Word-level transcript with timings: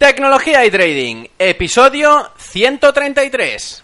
Tecnología 0.00 0.64
y 0.64 0.70
Trading, 0.70 1.26
episodio 1.38 2.30
133. 2.38 3.82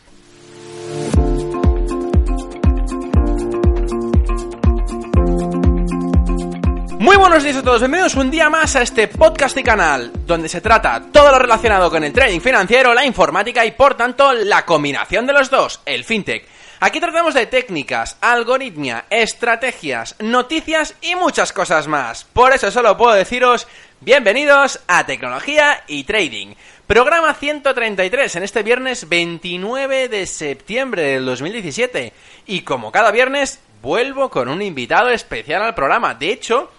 Muy 6.99 7.17
buenos 7.19 7.45
días 7.45 7.57
a 7.57 7.63
todos, 7.63 7.81
bienvenidos 7.81 8.15
un 8.15 8.31
día 8.31 8.49
más 8.49 8.77
a 8.77 8.81
este 8.81 9.09
podcast 9.09 9.59
y 9.59 9.63
canal, 9.63 10.11
donde 10.27 10.49
se 10.49 10.63
trata 10.63 11.03
todo 11.13 11.31
lo 11.33 11.39
relacionado 11.39 11.91
con 11.91 12.03
el 12.03 12.15
trading 12.15 12.41
financiero, 12.41 12.95
la 12.95 13.05
informática 13.05 13.67
y 13.67 13.73
por 13.73 13.95
tanto 13.95 14.33
la 14.33 14.65
combinación 14.65 15.27
de 15.27 15.35
los 15.35 15.51
dos, 15.51 15.83
el 15.85 16.03
fintech. 16.03 16.56
Aquí 16.79 17.01
tratamos 17.01 17.33
de 17.33 17.47
técnicas, 17.47 18.19
algoritmia, 18.21 19.07
estrategias, 19.09 20.15
noticias 20.19 20.95
y 21.01 21.15
muchas 21.15 21.51
cosas 21.51 21.89
más. 21.89 22.25
Por 22.25 22.53
eso 22.53 22.71
solo 22.71 22.99
puedo 22.99 23.15
deciros 23.15 23.67
bienvenidos 24.03 24.81
a 24.87 25.07
Tecnología 25.07 25.85
y 25.87 26.05
Trading. 26.05 26.49
Programa 26.87 27.33
133 27.33 28.37
en 28.37 28.43
este 28.43 28.63
viernes 28.63 29.09
29 29.09 30.11
de 30.11 30.27
septiembre 30.27 31.03
del 31.03 31.25
2017. 31.25 32.13
Y 32.47 32.61
como 32.61 32.93
cada 32.93 33.11
viernes, 33.11 33.59
vuelvo 33.81 34.29
con 34.29 34.51
un 34.51 34.61
invitado 34.61 35.09
especial 35.09 35.63
al 35.63 35.75
programa. 35.75 36.13
De 36.15 36.31
hecho, 36.31 36.71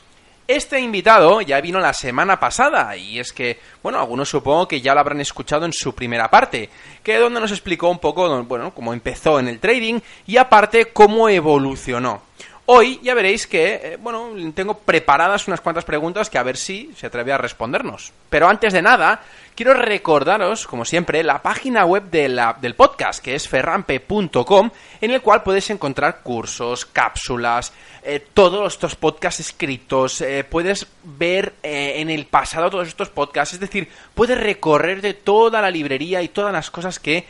este 0.48 0.80
invitado 0.80 1.42
ya 1.42 1.60
vino 1.60 1.80
la 1.80 1.94
semana 1.94 2.40
pasada 2.40 2.96
y 2.96 3.20
es 3.20 3.34
que, 3.34 3.60
bueno, 3.84 4.00
algunos 4.00 4.30
supongo 4.30 4.68
que 4.68 4.82
ya 4.82 4.94
lo 4.94 5.02
habrán 5.02 5.20
escuchado 5.20 5.66
en 5.66 5.74
su 5.74 5.94
primera 5.94 6.30
parte, 6.30 6.70
que 7.04 7.18
donde 7.18 7.40
nos 7.40 7.52
explicó 7.52 7.90
un 7.90 8.00
poco, 8.00 8.44
bueno, 8.44 8.74
cómo 8.74 8.94
empezó 8.94 9.40
en 9.40 9.48
el 9.48 9.60
trading 9.60 10.00
y 10.26 10.38
aparte 10.38 10.86
cómo 10.86 11.28
evolucionó. 11.30 12.22
Hoy 12.70 13.00
ya 13.02 13.14
veréis 13.14 13.48
que, 13.48 13.76
eh, 13.76 13.98
bueno, 13.98 14.30
tengo 14.54 14.78
preparadas 14.80 15.48
unas 15.48 15.62
cuantas 15.62 15.86
preguntas 15.86 16.30
que 16.30 16.38
a 16.38 16.44
ver 16.44 16.58
si 16.58 16.92
se 16.98 17.08
atreve 17.08 17.32
a 17.32 17.38
respondernos. 17.38 18.12
Pero 18.30 18.50
antes 18.50 18.74
de 18.74 18.82
nada, 18.82 19.22
quiero 19.56 19.74
recordaros, 19.74 20.68
como 20.68 20.84
siempre, 20.84 21.24
la 21.24 21.42
página 21.42 21.86
web 21.86 22.10
del 22.10 22.76
podcast, 22.76 23.24
que 23.24 23.36
es 23.36 23.48
ferrampe.com, 23.48 24.70
en 25.00 25.12
el 25.12 25.22
cual 25.22 25.44
puedes 25.44 25.70
encontrar 25.70 26.20
cursos, 26.24 26.86
cápsulas, 26.86 27.72
eh, 28.04 28.22
todos 28.34 28.74
estos 28.74 28.98
podcasts 28.98 29.40
escritos, 29.40 30.20
eh, 30.20 30.44
puedes 30.44 30.88
ver 31.06 31.54
en 31.64 32.10
el 32.10 32.26
pasado 32.26 32.70
todos 32.70 32.90
estos 32.90 33.08
podcasts, 33.08 33.54
es 33.54 33.62
decir, 33.62 33.88
puedes 34.14 34.38
recorrer 34.38 35.00
de 35.00 35.14
toda 35.14 35.62
la 35.62 35.72
librería 35.72 36.22
y 36.22 36.28
todas 36.28 36.52
las 36.52 36.70
cosas 36.70 37.00
que, 37.00 37.26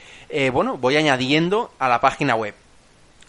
bueno, 0.51 0.79
voy 0.79 0.97
añadiendo 0.97 1.73
a 1.77 1.87
la 1.87 2.01
página 2.01 2.33
web 2.33 2.55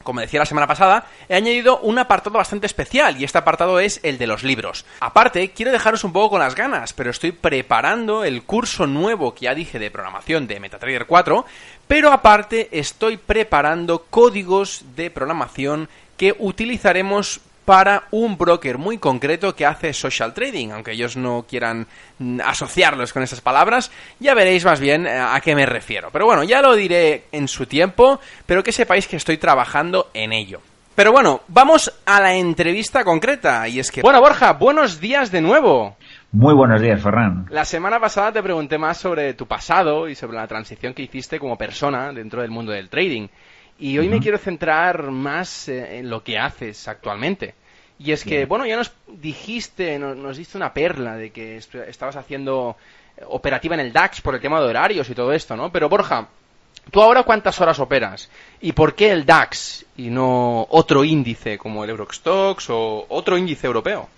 como 0.09 0.23
decía 0.23 0.41
la 0.41 0.47
semana 0.47 0.67
pasada, 0.67 1.05
he 1.29 1.35
añadido 1.35 1.81
un 1.81 1.99
apartado 1.99 2.39
bastante 2.39 2.65
especial 2.65 3.21
y 3.21 3.25
este 3.25 3.37
apartado 3.37 3.79
es 3.79 4.01
el 4.03 4.17
de 4.17 4.27
los 4.27 4.43
libros. 4.43 4.87
Aparte, 5.01 5.51
quiero 5.51 5.71
dejaros 5.71 6.03
un 6.03 6.15
poco 6.15 6.31
con 6.31 6.41
las 6.41 6.55
ganas, 6.55 6.95
pero 6.95 7.11
estoy 7.11 7.33
preparando 7.33 8.25
el 8.25 8.43
curso 8.43 8.87
nuevo 8.87 9.35
que 9.35 9.45
ya 9.45 9.55
dije 9.55 9.79
de 9.79 9.91
programación 9.91 10.47
de 10.47 10.61
MetaTrader 10.61 11.05
4, 11.05 11.45
pero 11.87 12.11
aparte 12.11 12.71
estoy 12.73 13.19
preparando 13.19 14.07
códigos 14.09 14.83
de 14.97 15.11
programación 15.11 15.91
que 16.17 16.35
utilizaremos 16.39 17.43
para 17.69 18.05
un 18.13 18.39
broker 18.39 18.79
muy 18.79 18.97
concreto 18.97 19.55
que 19.55 19.67
hace 19.67 19.93
social 19.93 20.33
trading, 20.33 20.71
aunque 20.71 20.93
ellos 20.93 21.19
no 21.19 21.45
quieran 21.47 21.87
mm, 22.19 22.41
asociarlos 22.43 23.13
con 23.13 23.23
esas 23.23 23.43
palabras, 23.43 23.93
ya 24.19 24.33
veréis 24.33 24.65
más 24.65 24.81
bien 24.81 25.07
eh, 25.07 25.11
a 25.11 25.39
qué 25.43 25.55
me 25.55 25.67
refiero. 25.67 26.09
Pero 26.11 26.25
bueno, 26.25 26.45
ya 26.45 26.63
lo 26.63 26.75
diré 26.75 27.25
en 27.31 27.47
su 27.47 27.67
tiempo, 27.67 28.21
pero 28.47 28.63
que 28.63 28.73
sepáis 28.73 29.07
que 29.07 29.17
estoy 29.17 29.37
trabajando 29.37 30.09
en 30.15 30.33
ello. 30.33 30.63
Pero 30.95 31.13
bueno, 31.13 31.43
vamos 31.49 31.93
a 32.07 32.23
la 32.23 32.37
entrevista 32.37 33.05
concreta, 33.05 33.69
y 33.69 33.81
es 33.81 33.91
que... 33.91 34.01
Bueno, 34.01 34.23
Borja, 34.23 34.55
buenos 34.55 34.99
días 34.99 35.31
de 35.31 35.43
nuevo. 35.43 35.99
Muy 36.33 36.55
buenos 36.55 36.81
días, 36.81 37.03
Ferran. 37.03 37.49
La 37.51 37.67
semana 37.67 38.01
pasada 38.01 38.33
te 38.33 38.43
pregunté 38.43 38.79
más 38.79 38.97
sobre 38.97 39.35
tu 39.35 39.45
pasado 39.45 40.09
y 40.09 40.15
sobre 40.15 40.39
la 40.39 40.47
transición 40.47 40.95
que 40.95 41.03
hiciste 41.03 41.39
como 41.39 41.59
persona 41.59 42.15
dentro 42.15 42.41
del 42.41 42.51
mundo 42.51 42.73
del 42.73 42.89
trading. 42.89 43.29
Y 43.79 43.97
hoy 43.99 44.09
me 44.09 44.19
quiero 44.21 44.39
centrar 44.39 45.11
más 45.11 45.69
eh, 45.69 45.99
en 45.99 46.11
lo 46.11 46.25
que 46.25 46.37
haces 46.37 46.89
actualmente. 46.89 47.55
Y 47.99 48.13
es 48.13 48.23
que, 48.23 48.47
bueno, 48.47 48.65
ya 48.65 48.77
nos 48.77 48.93
dijiste, 49.09 49.99
nos, 49.99 50.37
diste 50.37 50.57
una 50.57 50.73
perla 50.73 51.17
de 51.17 51.31
que 51.31 51.57
estabas 51.57 52.17
haciendo 52.17 52.77
eh, 53.17 53.23
operativa 53.29 53.75
en 53.75 53.81
el 53.81 53.93
DAX 53.93 54.21
por 54.21 54.35
el 54.35 54.41
tema 54.41 54.61
de 54.61 54.69
horarios 54.69 55.11
y 55.11 55.15
todo 55.15 55.33
esto, 55.33 55.57
¿no? 55.57 55.73
Pero 55.73 55.89
Borja, 55.89 56.29
¿tú 56.93 57.03
ahora 57.03 57.25
cuántas 57.25 57.61
horas 57.61 57.81
operas? 57.81 58.31
¿Y 58.61 58.73
por 58.73 58.95
qué 58.95 59.11
el 59.11 59.27
DAX 59.27 59.85
y 59.97 60.11
no 60.11 60.67
otro 60.71 61.03
índice 61.03 61.59
como 61.59 61.83
el 61.83 61.91
Eurostox 61.91 62.71
o 62.71 63.07
otro 63.09 63.37
índice 63.37 63.67
europeo? 63.67 64.09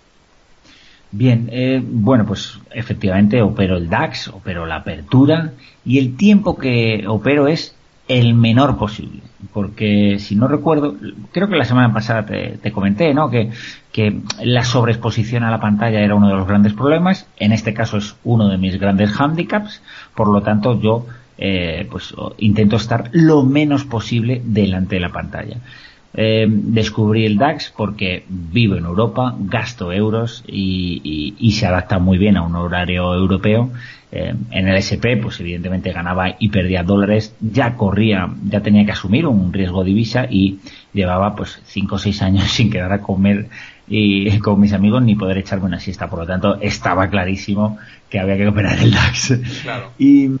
Bien, 1.09 1.49
eh, 1.51 1.81
bueno, 1.83 2.25
pues 2.25 2.59
efectivamente 2.69 3.41
opero 3.41 3.77
el 3.77 3.89
DAX, 3.89 4.27
opero 4.27 4.65
la 4.65 4.77
apertura 4.77 5.53
y 5.83 5.97
el 5.97 6.15
tiempo 6.15 6.55
que 6.55 7.03
opero 7.07 7.47
es 7.47 7.75
el 8.07 8.35
menor 8.35 8.77
posible. 8.77 9.21
Porque 9.53 10.17
si 10.19 10.35
no 10.35 10.47
recuerdo, 10.47 10.95
creo 11.31 11.47
que 11.47 11.55
la 11.55 11.65
semana 11.65 11.93
pasada 11.93 12.25
te, 12.25 12.71
comenté, 12.71 13.13
¿no? 13.13 13.29
Que, 13.29 13.49
la 14.43 14.63
sobreexposición 14.63 15.43
a 15.43 15.51
la 15.51 15.59
pantalla 15.59 15.99
era 15.99 16.15
uno 16.15 16.29
de 16.29 16.35
los 16.35 16.47
grandes 16.47 16.73
problemas. 16.73 17.27
En 17.37 17.51
este 17.51 17.73
caso 17.73 17.97
es 17.97 18.15
uno 18.23 18.47
de 18.47 18.57
mis 18.57 18.79
grandes 18.79 19.19
handicaps. 19.19 19.81
Por 20.15 20.29
lo 20.29 20.41
tanto, 20.41 20.79
yo 20.79 21.05
eh, 21.37 21.87
pues 21.89 22.13
intento 22.37 22.75
estar 22.75 23.09
lo 23.11 23.43
menos 23.43 23.83
posible 23.83 24.41
delante 24.45 24.95
de 24.95 25.01
la 25.01 25.11
pantalla. 25.11 25.57
Eh, 26.13 26.45
descubrí 26.49 27.25
el 27.25 27.37
DAX 27.37 27.73
porque 27.75 28.25
vivo 28.27 28.75
en 28.75 28.83
Europa, 28.83 29.33
gasto 29.39 29.93
euros 29.93 30.43
y, 30.45 31.53
se 31.57 31.65
adapta 31.65 31.99
muy 31.99 32.17
bien 32.17 32.37
a 32.37 32.43
un 32.43 32.55
horario 32.55 33.13
europeo. 33.13 33.69
Eh, 34.11 34.33
en 34.51 34.67
el 34.67 34.75
SP, 34.75 35.15
pues 35.15 35.39
evidentemente 35.39 35.93
ganaba 35.93 36.35
y 36.37 36.49
perdía 36.49 36.83
dólares, 36.83 37.33
ya 37.39 37.75
corría, 37.75 38.29
ya 38.43 38.59
tenía 38.59 38.85
que 38.85 38.91
asumir 38.91 39.25
un 39.25 39.53
riesgo 39.53 39.83
de 39.83 39.89
divisa 39.89 40.27
y 40.29 40.59
llevaba 40.91 41.33
pues 41.33 41.61
cinco 41.65 41.95
o 41.95 41.99
seis 41.99 42.21
años 42.21 42.43
sin 42.51 42.69
quedar 42.69 42.91
a 42.91 43.01
comer 43.01 43.47
y 43.93 44.39
con 44.39 44.59
mis 44.59 44.71
amigos 44.71 45.03
ni 45.03 45.15
poder 45.15 45.39
echarme 45.39 45.65
una 45.65 45.79
siesta. 45.79 46.09
Por 46.09 46.19
lo 46.19 46.25
tanto, 46.25 46.59
estaba 46.61 47.09
clarísimo 47.09 47.77
que 48.09 48.19
había 48.19 48.37
que 48.37 48.47
operar 48.47 48.79
el 48.79 48.91
DAX. 48.91 49.39
Y, 49.99 50.31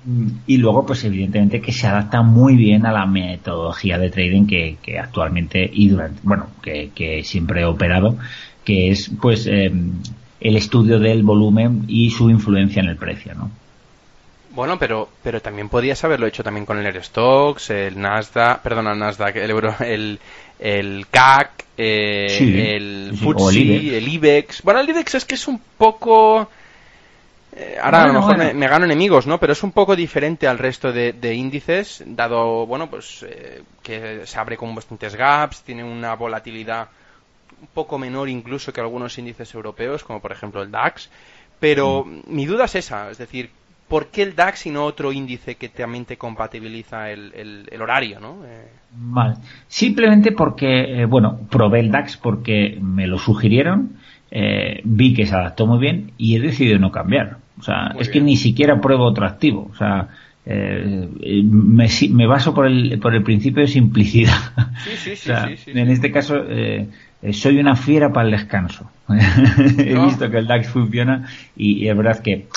y, 0.47 0.57
luego, 0.57 0.85
pues 0.85 1.03
evidentemente 1.03 1.61
que 1.61 1.71
se 1.71 1.85
adapta 1.85 2.21
muy 2.21 2.55
bien 2.55 2.85
a 2.85 2.91
la 2.91 3.05
metodología 3.05 3.97
de 3.97 4.09
trading 4.09 4.47
que, 4.47 4.77
que 4.81 4.97
actualmente 4.97 5.69
y 5.71 5.89
durante, 5.89 6.19
bueno, 6.23 6.47
que, 6.61 6.91
que 6.95 7.23
siempre 7.23 7.61
he 7.61 7.65
operado, 7.65 8.17
que 8.63 8.89
es 8.89 9.11
pues 9.21 9.47
eh, 9.47 9.71
el 10.39 10.55
estudio 10.55 10.99
del 10.99 11.23
volumen 11.23 11.83
y 11.87 12.09
su 12.09 12.29
influencia 12.29 12.81
en 12.81 12.89
el 12.89 12.97
precio, 12.97 13.33
¿no? 13.35 13.51
Bueno, 14.53 14.77
pero, 14.77 15.09
pero 15.23 15.41
también 15.41 15.69
podías 15.69 16.03
haberlo 16.03 16.27
hecho 16.27 16.43
también 16.43 16.65
con 16.65 16.77
el 16.77 16.85
Aerostox, 16.85 17.69
el 17.69 17.99
Nasdaq, 17.99 18.61
perdón, 18.61 18.87
el 18.87 18.99
Nasdaq, 18.99 19.37
el 19.37 19.49
Euro, 19.49 19.73
el, 19.79 20.19
el 20.59 21.07
CAC, 21.09 21.65
eh, 21.77 22.75
el 22.75 23.13
FTSE, 23.15 23.97
el 23.97 24.07
IBEX. 24.07 24.61
Bueno, 24.63 24.81
el 24.81 24.89
IBEX 24.89 25.15
es 25.15 25.25
que 25.25 25.35
es 25.35 25.47
un 25.47 25.59
poco... 25.77 26.49
Eh, 27.53 27.77
ahora 27.81 28.03
a 28.03 28.07
lo 28.07 28.13
mejor 28.13 28.53
me, 28.53 28.67
gano 28.67 28.85
enemigos, 28.85 29.27
¿no? 29.27 29.39
Pero 29.39 29.53
es 29.53 29.63
un 29.63 29.71
poco 29.71 29.95
diferente 29.95 30.47
al 30.47 30.57
resto 30.57 30.91
de, 30.91 31.33
índices, 31.33 32.03
dado, 32.05 32.65
bueno, 32.65 32.89
pues 32.89 33.25
eh, 33.27 33.63
que 33.81 34.25
se 34.25 34.39
abre 34.39 34.57
con 34.57 34.75
bastantes 34.75 35.15
gaps, 35.15 35.61
tiene 35.61 35.83
una 35.83 36.15
volatilidad 36.15 36.89
un 37.61 37.67
poco 37.67 37.97
menor 37.99 38.27
incluso 38.27 38.73
que 38.73 38.81
algunos 38.81 39.17
índices 39.17 39.53
europeos, 39.53 40.03
como 40.03 40.19
por 40.19 40.31
ejemplo 40.31 40.61
el 40.61 40.71
DAX. 40.71 41.09
Pero 41.59 42.03
mm. 42.03 42.21
mi 42.27 42.45
duda 42.45 42.65
es 42.65 42.75
esa, 42.75 43.11
es 43.11 43.17
decir, 43.17 43.49
¿por 43.91 44.07
qué 44.07 44.21
el 44.21 44.37
DAX 44.37 44.67
y 44.67 44.69
no 44.69 44.85
otro 44.85 45.11
índice 45.11 45.55
que 45.55 45.67
también 45.67 46.05
te 46.05 46.15
compatibiliza 46.15 47.11
el, 47.11 47.67
horario, 47.77 48.21
¿no? 48.21 48.37
Eh, 48.45 48.69
vale. 48.93 49.35
Simplemente 49.67 50.31
porque, 50.31 51.01
eh, 51.01 51.05
bueno, 51.05 51.41
probé 51.49 51.81
el 51.81 51.91
DAX 51.91 52.15
porque 52.15 52.79
me 52.81 53.05
lo 53.05 53.19
sugirieron, 53.19 53.97
eh, 54.31 54.79
vi 54.85 55.13
que 55.13 55.25
se 55.25 55.35
adaptó 55.35 55.67
muy 55.67 55.77
bien 55.77 56.13
y 56.17 56.37
he 56.37 56.39
decidido 56.39 56.79
no 56.79 56.89
cambiar. 56.89 57.35
O 57.59 57.63
sea, 57.63 57.93
es 57.99 58.07
que 58.07 58.21
ni 58.21 58.37
siquiera 58.37 58.79
pruebo 58.79 59.03
otro 59.03 59.25
activo. 59.25 59.69
O 59.69 59.75
sea, 59.75 60.07
me, 60.45 61.89
me, 62.11 62.27
baso 62.27 62.53
por 62.53 62.67
el, 62.67 62.97
por 62.97 63.13
el 63.13 63.23
principio 63.23 63.61
de 63.61 63.67
simplicidad. 63.67 64.37
Sí, 64.85 65.15
sí, 65.15 65.15
sí, 65.17 65.31
en 65.71 65.89
este 65.89 66.13
caso, 66.13 66.41
soy 67.31 67.59
una 67.59 67.75
fiera 67.75 68.11
para 68.11 68.25
el 68.25 68.31
descanso. 68.31 68.89
He 69.77 69.97
visto 70.05 70.29
que 70.29 70.37
el 70.37 70.47
DAX 70.47 70.69
funciona 70.69 71.27
y, 71.55 71.87
es 71.87 71.95
verdad 71.95 72.19
que 72.19 72.47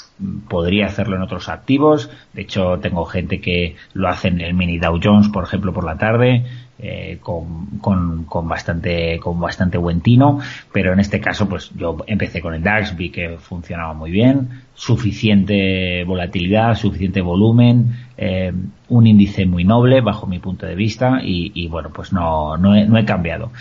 podría 0.48 0.86
hacerlo 0.86 1.16
en 1.16 1.22
otros 1.22 1.48
activos. 1.48 2.10
De 2.32 2.42
hecho, 2.42 2.78
tengo 2.78 3.04
gente 3.04 3.40
que 3.40 3.76
lo 3.92 4.08
hace 4.08 4.28
en 4.28 4.40
el 4.40 4.54
mini 4.54 4.78
Dow 4.78 4.98
Jones, 5.02 5.28
por 5.28 5.44
ejemplo, 5.44 5.72
por 5.72 5.84
la 5.84 5.96
tarde. 5.96 6.44
Eh, 6.76 7.18
con, 7.22 7.78
con, 7.80 8.24
con, 8.24 8.48
bastante 8.48 9.20
con 9.20 9.38
bastante 9.38 9.78
buen 9.78 10.00
tino 10.00 10.40
pero 10.72 10.92
en 10.92 10.98
este 10.98 11.20
caso 11.20 11.48
pues 11.48 11.70
yo 11.76 11.98
empecé 12.08 12.40
con 12.40 12.52
el 12.52 12.64
DAX 12.64 12.96
vi 12.96 13.10
que 13.10 13.38
funcionaba 13.38 13.94
muy 13.94 14.10
bien 14.10 14.64
suficiente 14.74 16.02
volatilidad 16.02 16.74
suficiente 16.74 17.20
volumen 17.20 17.94
eh, 18.16 18.52
un 18.88 19.06
índice 19.06 19.46
muy 19.46 19.62
noble 19.62 20.00
bajo 20.00 20.26
mi 20.26 20.40
punto 20.40 20.66
de 20.66 20.74
vista 20.74 21.20
y, 21.22 21.52
y 21.54 21.68
bueno 21.68 21.90
pues 21.94 22.12
no 22.12 22.56
no 22.56 22.74
he, 22.74 22.84
no 22.86 22.98
he 22.98 23.04
cambiado 23.04 23.52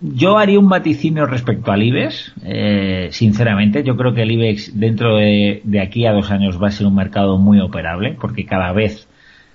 yo 0.00 0.38
haría 0.38 0.58
un 0.58 0.68
vaticinio 0.68 1.26
respecto 1.26 1.70
al 1.70 1.82
IBEX, 1.82 2.32
eh, 2.44 3.08
sinceramente. 3.10 3.82
Yo 3.82 3.96
creo 3.96 4.14
que 4.14 4.22
el 4.22 4.32
IBEX 4.32 4.78
dentro 4.78 5.16
de, 5.16 5.62
aquí 5.82 6.06
a 6.06 6.12
dos 6.12 6.30
años 6.30 6.62
va 6.62 6.68
a 6.68 6.70
ser 6.70 6.86
un 6.86 6.94
mercado 6.94 7.38
muy 7.38 7.60
operable, 7.60 8.16
porque 8.18 8.46
cada 8.46 8.72
vez 8.72 9.06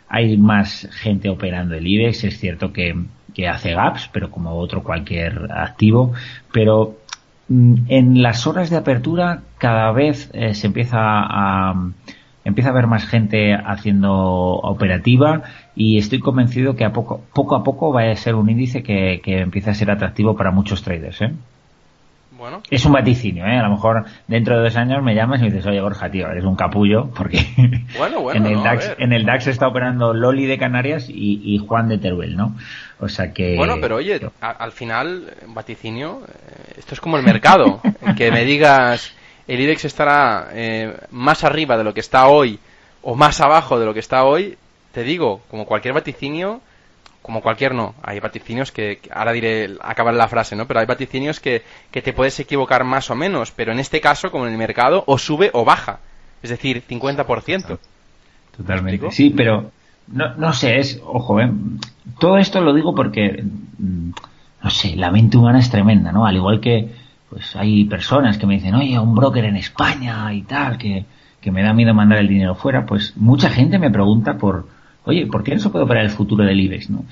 hay 0.07 0.37
más 0.37 0.87
gente 0.91 1.29
operando 1.29 1.75
el 1.75 1.87
IBEX. 1.87 2.23
Es 2.23 2.39
cierto 2.39 2.71
que, 2.71 2.95
que 3.33 3.47
hace 3.47 3.73
gaps, 3.73 4.09
pero 4.13 4.29
como 4.29 4.53
otro 4.53 4.83
cualquier 4.83 5.51
activo. 5.51 6.13
Pero 6.51 6.97
mm, 7.47 7.75
en 7.87 8.21
las 8.21 8.45
horas 8.45 8.69
de 8.69 8.77
apertura 8.77 9.41
cada 9.57 9.91
vez 9.91 10.29
eh, 10.33 10.53
se 10.53 10.67
empieza 10.67 10.99
a 10.99 11.73
empieza 12.49 12.69
a 12.69 12.73
haber 12.73 12.87
más 12.87 13.05
gente 13.05 13.53
haciendo 13.53 14.11
operativa 14.13 15.43
y 15.75 15.97
estoy 15.97 16.19
convencido 16.19 16.75
que 16.75 16.85
a 16.85 16.91
poco, 16.91 17.21
poco 17.33 17.55
a 17.55 17.63
poco 17.63 17.93
va 17.93 18.11
a 18.11 18.15
ser 18.15 18.35
un 18.35 18.49
índice 18.49 18.83
que, 18.83 19.21
que 19.23 19.39
empieza 19.39 19.71
a 19.71 19.75
ser 19.75 19.89
atractivo 19.89 20.35
para 20.35 20.51
muchos 20.51 20.83
traders. 20.83 21.21
¿eh? 21.21 21.31
Bueno. 22.39 22.63
Es 22.71 22.85
un 22.85 22.93
vaticinio, 22.93 23.45
¿eh? 23.45 23.57
A 23.57 23.63
lo 23.63 23.71
mejor 23.71 24.05
dentro 24.27 24.55
de 24.55 24.63
dos 24.63 24.77
años 24.77 25.03
me 25.03 25.13
llamas 25.13 25.41
y 25.41 25.43
me 25.43 25.49
dices, 25.49 25.65
oye 25.65 25.81
Borja, 25.81 26.09
tío, 26.09 26.25
eres 26.29 26.45
un 26.45 26.55
capullo, 26.55 27.09
porque 27.13 27.39
bueno, 27.97 28.21
bueno, 28.21 28.39
en, 28.45 28.45
el 28.45 28.53
no, 28.55 28.63
DAX, 28.63 28.95
en 28.97 29.11
el 29.11 29.25
DAX 29.25 29.47
está 29.47 29.67
operando 29.67 30.13
Loli 30.13 30.45
de 30.45 30.57
Canarias 30.57 31.09
y, 31.09 31.41
y, 31.43 31.57
Juan 31.57 31.89
de 31.89 31.97
Teruel, 31.97 32.37
¿no? 32.37 32.55
O 32.99 33.09
sea 33.09 33.33
que... 33.33 33.57
Bueno, 33.57 33.75
pero 33.81 33.97
oye, 33.97 34.21
a, 34.39 34.51
al 34.51 34.71
final, 34.71 35.33
vaticinio, 35.47 36.21
eh, 36.25 36.75
esto 36.77 36.93
es 36.93 37.01
como 37.01 37.17
el 37.17 37.23
mercado, 37.23 37.81
que 38.17 38.31
me 38.31 38.45
digas 38.45 39.13
el 39.49 39.59
IBEX 39.61 39.85
estará 39.85 40.49
eh, 40.53 40.95
más 41.09 41.43
arriba 41.43 41.75
de 41.75 41.83
lo 41.83 41.93
que 41.93 42.01
está 42.01 42.27
hoy 42.27 42.59
o 43.01 43.15
más 43.15 43.41
abajo 43.41 43.79
de 43.79 43.85
lo 43.87 43.95
que 43.95 43.99
está 43.99 44.23
hoy, 44.23 44.57
te 44.91 45.01
digo, 45.01 45.41
como 45.49 45.65
cualquier 45.65 45.95
vaticinio, 45.95 46.61
como 47.23 47.41
cualquier 47.41 47.73
no, 47.73 47.95
hay 48.03 48.19
vaticinios 48.19 48.71
que, 48.71 48.99
ahora 49.11 49.31
diré, 49.31 49.75
acabar 49.81 50.13
la 50.13 50.27
frase, 50.27 50.55
¿no? 50.55 50.67
Pero 50.67 50.81
hay 50.81 50.85
vaticinios 50.85 51.39
que, 51.39 51.63
que 51.89 52.03
te 52.03 52.13
puedes 52.13 52.39
equivocar 52.39 52.83
más 52.83 53.09
o 53.09 53.15
menos, 53.15 53.51
pero 53.51 53.71
en 53.71 53.79
este 53.79 53.99
caso, 53.99 54.29
como 54.29 54.45
en 54.45 54.51
el 54.51 54.57
mercado, 54.59 55.03
o 55.07 55.17
sube 55.17 55.49
o 55.53 55.65
baja, 55.65 55.99
es 56.43 56.51
decir, 56.51 56.83
50%. 56.87 57.79
Totalmente. 58.55 59.11
Sí, 59.11 59.31
pero 59.31 59.71
no, 60.09 60.35
no 60.35 60.53
sé, 60.53 60.77
es, 60.77 61.01
ojo, 61.03 61.39
¿eh? 61.39 61.49
todo 62.19 62.37
esto 62.37 62.61
lo 62.61 62.73
digo 62.75 62.93
porque, 62.93 63.43
mm, 63.43 64.11
no 64.63 64.69
sé, 64.69 64.95
la 64.95 65.09
mente 65.09 65.37
humana 65.37 65.57
es 65.57 65.71
tremenda, 65.71 66.11
¿no? 66.11 66.27
Al 66.27 66.35
igual 66.35 66.59
que 66.59 66.98
pues 67.29 67.55
hay 67.55 67.85
personas 67.85 68.37
que 68.37 68.47
me 68.47 68.55
dicen, 68.55 68.75
oye, 68.75 68.97
un 68.99 69.15
broker 69.15 69.45
en 69.45 69.55
España 69.55 70.33
y 70.33 70.41
tal, 70.41 70.77
que, 70.77 71.05
que 71.39 71.51
me 71.51 71.63
da 71.63 71.73
miedo 71.73 71.93
mandar 71.93 72.19
el 72.19 72.27
dinero 72.27 72.55
fuera, 72.55 72.85
pues 72.85 73.15
mucha 73.17 73.49
gente 73.49 73.77
me 73.77 73.91
pregunta 73.91 74.37
por, 74.37 74.67
oye, 75.05 75.27
¿por 75.27 75.43
qué 75.43 75.53
no 75.53 75.59
se 75.59 75.69
puede 75.69 75.85
operar 75.85 76.05
el 76.05 76.11
futuro 76.11 76.43
del 76.43 76.59
IBEX, 76.59 76.89
no? 76.89 77.05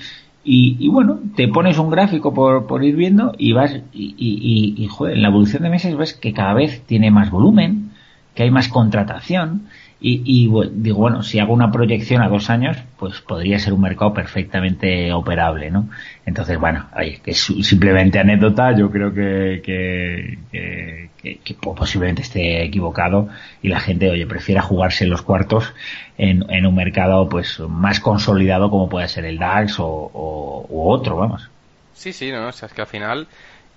Y, 0.44 0.78
y 0.80 0.88
bueno, 0.88 1.20
te 1.36 1.50
pones 1.50 1.78
un 1.78 1.90
gráfico 1.90 2.34
por, 2.34 2.68
por 2.68 2.84
ir 2.84 2.96
viendo 2.96 3.34
y 3.38 3.52
vas, 3.52 3.76
y, 3.94 4.16
y, 4.18 4.82
y, 4.82 4.88
joder, 4.88 5.16
en 5.16 5.22
la 5.22 5.28
evolución 5.28 5.64
de 5.64 5.70
meses 5.70 5.96
ves 5.98 6.14
que 6.14 6.34
cada 6.34 6.54
vez 6.54 6.84
tiene 6.86 7.12
más 7.12 7.30
volumen, 7.30 7.92
que 8.34 8.44
hay 8.44 8.52
más 8.52 8.70
contratación, 8.70 9.68
y, 10.00 10.22
y 10.26 10.70
digo, 10.74 11.00
bueno, 11.00 11.24
si 11.24 11.40
hago 11.40 11.54
una 11.54 11.72
proyección 11.72 12.22
a 12.22 12.30
dos 12.30 12.50
años, 12.52 12.78
pues 12.98 13.20
podría 13.22 13.58
ser 13.58 13.74
un 13.74 13.82
mercado 13.82 14.14
perfectamente 14.14 15.12
operable, 15.12 15.72
¿no? 15.72 15.90
Entonces, 16.26 16.60
bueno, 16.60 16.88
oye, 16.96 17.20
que 17.24 17.32
es 17.32 17.40
simplemente 17.42 18.20
anécdota, 18.20 18.76
yo 18.78 18.92
creo 18.92 19.12
que, 19.12 19.62
que, 19.64 20.38
que, 20.52 21.10
que, 21.18 21.38
que 21.40 21.54
posiblemente 21.56 22.22
esté 22.22 22.64
equivocado 22.64 23.30
y 23.64 23.70
la 23.70 23.80
gente, 23.80 24.10
oye, 24.10 24.28
prefiera 24.28 24.62
jugarse 24.62 25.06
en 25.06 25.10
los 25.10 25.24
cuartos 25.24 25.74
en, 26.18 26.46
en 26.52 26.66
un 26.68 26.76
mercado 26.76 27.28
pues 27.28 27.60
más 27.60 28.00
consolidado 28.00 28.70
como 28.70 28.90
puede 28.90 29.08
ser 29.08 29.26
el 29.26 29.40
DAX 29.40 29.80
o, 29.80 29.88
o 29.88 30.66
u 30.70 30.90
otro, 30.92 31.18
vamos. 31.18 31.50
Sí, 31.94 32.14
sí, 32.14 32.32
no, 32.32 32.48
o 32.48 32.52
sea, 32.52 32.68
es 32.68 32.74
que 32.74 32.82
al 32.82 32.88
final 32.88 33.28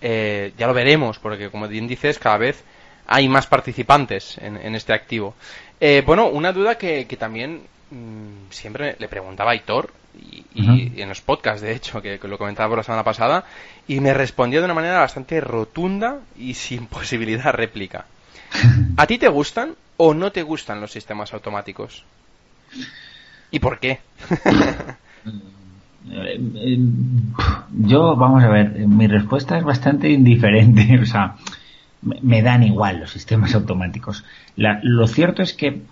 eh, 0.02 0.52
ya 0.58 0.66
lo 0.66 0.75
veremos, 0.75 1.19
porque 1.19 1.49
como 1.49 1.66
bien 1.66 1.88
dices, 1.88 2.19
cada 2.19 2.37
vez 2.37 2.62
hay 3.06 3.28
más 3.28 3.46
participantes 3.46 4.38
en, 4.38 4.56
en 4.56 4.75
este 4.75 4.93
activo. 4.93 5.34
Eh, 5.80 6.02
bueno, 6.04 6.28
una 6.28 6.52
duda 6.52 6.76
que, 6.76 7.06
que 7.06 7.16
también 7.16 7.62
mmm, 7.90 8.50
siempre 8.50 8.96
le 8.98 9.08
preguntaba 9.08 9.50
a 9.50 9.52
Aitor, 9.52 9.92
y, 10.18 10.44
y, 10.54 10.62
uh 10.62 10.72
-huh. 10.72 10.96
y, 10.96 11.02
en 11.02 11.08
los 11.08 11.20
podcasts, 11.20 11.62
de 11.62 11.72
hecho, 11.72 12.02
que, 12.02 12.18
que, 12.18 12.28
lo 12.28 12.36
comentaba 12.36 12.68
por 12.68 12.78
la 12.78 12.84
semana 12.84 13.04
pasada, 13.04 13.44
y 13.88 14.00
me 14.00 14.12
respondió 14.12 14.60
de 14.60 14.66
una 14.66 14.74
manera 14.74 14.98
bastante 14.98 15.40
rotunda 15.40 16.20
y 16.36 16.54
sin 16.54 16.86
posibilidad 16.98 17.44
de 17.44 17.52
réplica. 17.52 18.06
¿A 18.96 19.06
ti 19.06 19.16
te 19.18 19.28
gustan 19.28 19.76
o 19.96 20.12
no 20.12 20.32
te 20.32 20.42
gustan 20.42 20.80
los 20.80 20.90
sistemas 20.90 21.32
automáticos? 21.32 22.04
¿Y 23.50 23.58
por 23.60 23.78
qué? 23.78 24.00
Yo, 27.70 28.16
vamos 28.16 28.42
a 28.42 28.48
ver, 28.48 28.70
mi 28.86 29.06
respuesta 29.06 29.58
es 29.58 29.64
bastante 29.64 30.08
indiferente, 30.08 30.98
o 31.02 31.06
sea, 31.06 31.36
me 32.02 32.43
dan 32.43 32.62
igual 32.62 33.00
los 33.00 33.11
sistemas 33.11 33.55
automáticos. 33.56 34.25
La, 34.56 34.81
lo 34.82 35.06
cierto 35.06 35.43
es 35.43 35.52
que 35.52 35.82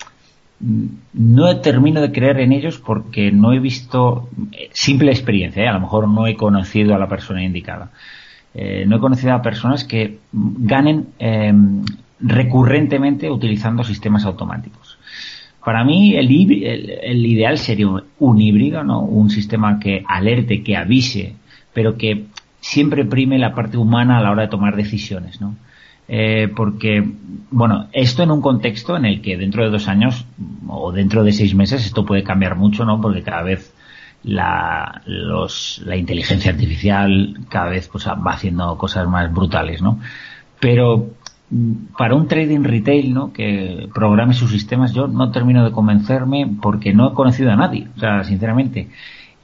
no 1.13 1.61
termino 1.61 2.01
de 2.01 2.11
creer 2.11 2.41
en 2.41 2.53
ellos 2.53 2.79
porque 2.79 3.31
no 3.31 3.53
he 3.53 3.61
visto 3.61 4.29
simple 4.73 5.13
experiencia, 5.13 5.63
¿eh? 5.63 5.69
a 5.69 5.73
lo 5.73 5.81
mejor 5.81 6.09
no 6.09 6.27
he 6.27 6.37
conocido 6.37 6.95
a 6.95 6.99
la 6.99 7.09
persona 7.09 7.45
indicada. 7.45 7.91
Eh, 8.55 8.85
no 8.87 8.97
he 8.97 9.01
conocido 9.01 9.35
a 9.35 9.43
personas 9.43 9.85
que 9.85 10.19
ganen 10.33 11.09
eh, 11.19 11.53
recurrentemente 12.21 13.31
utilizando 13.31 13.85
sistemas 13.85 14.25
automáticos. 14.25 14.99
Para 15.65 15.85
mí 15.85 16.17
el, 16.17 16.31
el, 16.31 16.91
el, 17.03 17.27
ideal 17.27 17.59
sería 17.59 17.89
un 18.19 18.41
híbrido, 18.41 18.83
¿no? 18.83 19.03
un 19.03 19.31
sistema 19.31 19.79
que 19.79 20.03
alerte, 20.09 20.63
que 20.63 20.77
avise, 20.77 21.35
pero 21.73 21.97
que 21.97 22.25
siempre 22.61 23.05
prime 23.05 23.39
la 23.39 23.55
parte 23.55 23.77
humana 23.77 24.19
a 24.19 24.23
la 24.23 24.31
hora 24.31 24.43
de 24.43 24.49
tomar 24.49 24.77
decisiones. 24.77 25.41
¿no? 25.41 25.55
Eh, 26.09 26.49
porque, 26.57 27.07
bueno, 27.51 27.89
esto 27.93 28.23
en 28.23 28.31
un 28.31 28.41
contexto 28.41 28.97
en 28.97 29.05
el 29.05 29.21
que 29.21 29.37
dentro 29.37 29.63
de 29.63 29.71
dos 29.71 29.89
años 29.89 30.25
o 30.67 30.91
dentro 30.91 31.23
de 31.23 31.33
seis 31.33 31.55
meses 31.55 31.85
esto 31.85 32.07
puede 32.07 32.23
cambiar 32.23 32.57
mucho, 32.57 32.87
¿no? 32.87 32.99
Porque 33.01 33.23
cada 33.23 33.43
vez 33.43 33.75
la, 34.23 35.03
los, 35.05 35.83
la 35.85 35.97
inteligencia 35.97 36.51
artificial 36.51 37.39
cada 37.51 37.69
vez 37.69 37.89
pues, 37.89 38.07
va 38.07 38.33
haciendo 38.33 38.77
cosas 38.79 39.07
más 39.07 39.33
brutales, 39.33 39.83
¿no? 39.83 40.01
Pero 40.59 41.11
para 41.97 42.15
un 42.15 42.27
trading 42.27 42.63
retail, 42.65 43.13
¿no? 43.13 43.33
Que 43.33 43.89
programe 43.95 44.33
sus 44.33 44.51
sistemas, 44.51 44.95
yo 44.95 45.09
no 45.09 45.31
termino 45.31 45.65
de 45.65 45.73
convencerme 45.73 46.51
porque 46.61 46.95
no 46.95 47.11
he 47.11 47.15
conocido 47.15 47.51
a 47.51 47.57
nadie, 47.57 47.89
o 47.97 48.01
sea, 48.01 48.25
sinceramente. 48.25 48.89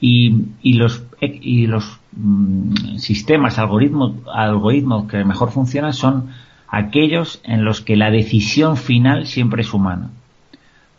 Y, 0.00 0.46
y 0.62 0.74
los, 0.74 1.04
y 1.20 1.66
los 1.66 1.98
mmm, 2.12 2.96
sistemas, 2.96 3.58
algoritmos, 3.58 4.16
algoritmos 4.32 5.10
que 5.10 5.24
mejor 5.24 5.50
funcionan 5.50 5.92
son 5.92 6.30
aquellos 6.76 7.40
en 7.44 7.64
los 7.64 7.80
que 7.80 7.96
la 7.96 8.10
decisión 8.10 8.76
final 8.76 9.26
siempre 9.26 9.62
es 9.62 9.72
humana. 9.72 10.10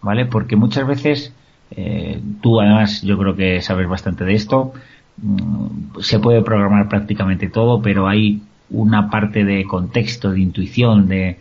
¿Vale? 0.02 0.26
Porque 0.26 0.56
muchas 0.56 0.88
veces, 0.88 1.34
eh, 1.72 2.22
tú 2.42 2.62
además 2.62 3.02
yo 3.02 3.18
creo 3.18 3.36
que 3.36 3.62
sabes 3.62 3.88
bastante 3.88 4.24
de 4.24 4.34
esto, 4.34 4.74
mm, 5.18 6.00
se 6.00 6.20
puede 6.20 6.42
programar 6.44 6.88
prácticamente 6.90 7.50
todo, 7.50 7.82
pero 7.82 8.08
hay 8.08 8.42
una 8.70 9.10
parte 9.10 9.44
de 9.46 9.64
contexto, 9.66 10.32
de 10.32 10.42
intuición, 10.42 11.08
de, 11.08 11.40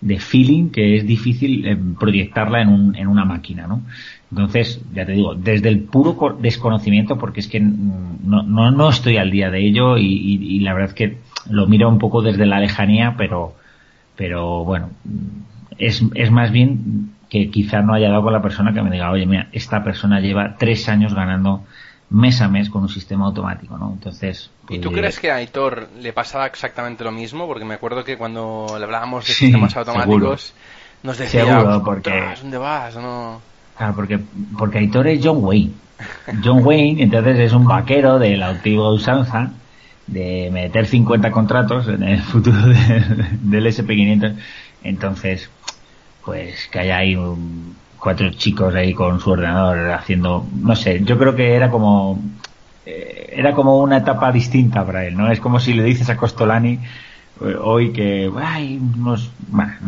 de 0.00 0.18
feeling 0.18 0.70
que 0.70 0.96
es 0.96 1.06
difícil 1.06 1.66
eh, 1.66 1.78
proyectarla 1.98 2.62
en, 2.62 2.68
un, 2.68 2.96
en 2.96 3.08
una 3.08 3.24
máquina, 3.24 3.66
¿no? 3.66 3.82
Entonces, 4.30 4.80
ya 4.92 5.06
te 5.06 5.12
digo, 5.12 5.34
desde 5.34 5.68
el 5.68 5.80
puro 5.80 6.36
desconocimiento, 6.40 7.16
porque 7.16 7.40
es 7.40 7.48
que 7.48 7.60
no, 7.60 8.42
no, 8.42 8.70
no 8.70 8.88
estoy 8.88 9.18
al 9.18 9.30
día 9.30 9.50
de 9.50 9.66
ello 9.66 9.96
y, 9.96 10.06
y, 10.06 10.56
y, 10.56 10.60
la 10.60 10.74
verdad 10.74 10.90
es 10.90 10.94
que 10.94 11.18
lo 11.48 11.66
miro 11.66 11.88
un 11.88 11.98
poco 11.98 12.22
desde 12.22 12.44
la 12.44 12.58
lejanía, 12.58 13.14
pero, 13.16 13.54
pero 14.16 14.64
bueno, 14.64 14.90
es, 15.78 16.02
es 16.14 16.30
más 16.30 16.50
bien 16.50 17.12
que 17.28 17.50
quizá 17.50 17.82
no 17.82 17.94
haya 17.94 18.08
dado 18.08 18.22
con 18.22 18.32
la 18.32 18.42
persona 18.42 18.72
que 18.72 18.82
me 18.82 18.90
diga, 18.90 19.10
oye, 19.10 19.26
mira, 19.26 19.48
esta 19.52 19.82
persona 19.82 20.20
lleva 20.20 20.56
tres 20.58 20.88
años 20.88 21.14
ganando 21.14 21.64
mes 22.08 22.40
a 22.40 22.48
mes 22.48 22.70
con 22.70 22.82
un 22.82 22.88
sistema 22.88 23.26
automático, 23.26 23.76
¿no? 23.76 23.92
Entonces... 23.92 24.50
Pues, 24.66 24.78
¿Y 24.78 24.80
tú 24.80 24.92
crees 24.92 25.18
que 25.18 25.30
a 25.30 25.36
Aitor 25.36 25.88
le 26.00 26.12
pasaba 26.12 26.46
exactamente 26.46 27.02
lo 27.02 27.10
mismo? 27.10 27.46
Porque 27.46 27.64
me 27.64 27.74
acuerdo 27.74 28.04
que 28.04 28.16
cuando 28.16 28.76
le 28.78 28.84
hablábamos 28.84 29.26
de 29.26 29.32
sí, 29.32 29.46
sistemas 29.46 29.76
automáticos 29.76 30.42
seguro. 30.42 30.60
nos 31.02 31.18
decía, 31.18 31.44
seguro, 31.44 31.82
porque... 31.84 32.34
¿dónde 32.40 32.58
vas? 32.58 32.96
No... 32.96 33.40
Claro, 33.76 33.94
porque, 33.94 34.20
porque 34.56 34.78
Aitor 34.78 35.08
es 35.08 35.20
John 35.22 35.38
Wayne. 35.42 35.72
John 36.44 36.64
Wayne, 36.64 37.02
entonces 37.02 37.38
es 37.38 37.52
un 37.52 37.66
vaquero 37.66 38.18
de 38.18 38.36
la 38.36 38.50
antigua 38.50 38.92
usanza 38.92 39.50
de 40.06 40.50
meter 40.52 40.86
50 40.86 41.30
contratos 41.30 41.88
en 41.88 42.02
el 42.02 42.20
futuro 42.20 42.60
de, 42.60 42.76
del 43.42 43.66
SP500. 43.66 44.36
Entonces, 44.84 45.50
pues 46.24 46.68
que 46.70 46.80
haya 46.80 46.98
ahí 46.98 47.16
cuatro 47.98 48.30
chicos 48.30 48.74
ahí 48.74 48.94
con 48.94 49.20
su 49.20 49.30
ordenador 49.30 49.90
haciendo, 49.90 50.46
no 50.54 50.76
sé, 50.76 51.02
yo 51.04 51.18
creo 51.18 51.34
que 51.34 51.54
era 51.54 51.70
como 51.70 52.20
eh, 52.84 53.32
era 53.32 53.52
como 53.52 53.80
una 53.80 53.98
etapa 53.98 54.30
distinta 54.30 54.86
para 54.86 55.04
él, 55.04 55.16
¿no? 55.16 55.30
Es 55.30 55.40
como 55.40 55.58
si 55.58 55.74
le 55.74 55.82
dices 55.82 56.08
a 56.08 56.16
Costolani 56.16 56.78
eh, 57.40 57.56
hoy 57.60 57.92
que, 57.92 58.30
ay, 58.36 58.80
no 59.00 59.16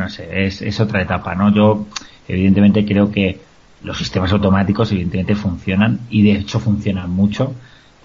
sé, 0.09 0.47
es, 0.47 0.63
es 0.63 0.81
otra 0.81 1.01
etapa, 1.01 1.35
¿no? 1.35 1.53
Yo, 1.53 1.87
evidentemente, 2.27 2.85
creo 2.85 3.11
que 3.11 3.41
los 3.85 3.97
sistemas 3.97 4.33
automáticos, 4.33 4.91
evidentemente, 4.91 5.37
funcionan 5.37 6.01
y 6.11 6.23
de 6.23 6.33
hecho 6.33 6.59
funcionan 6.59 7.11
mucho. 7.11 7.55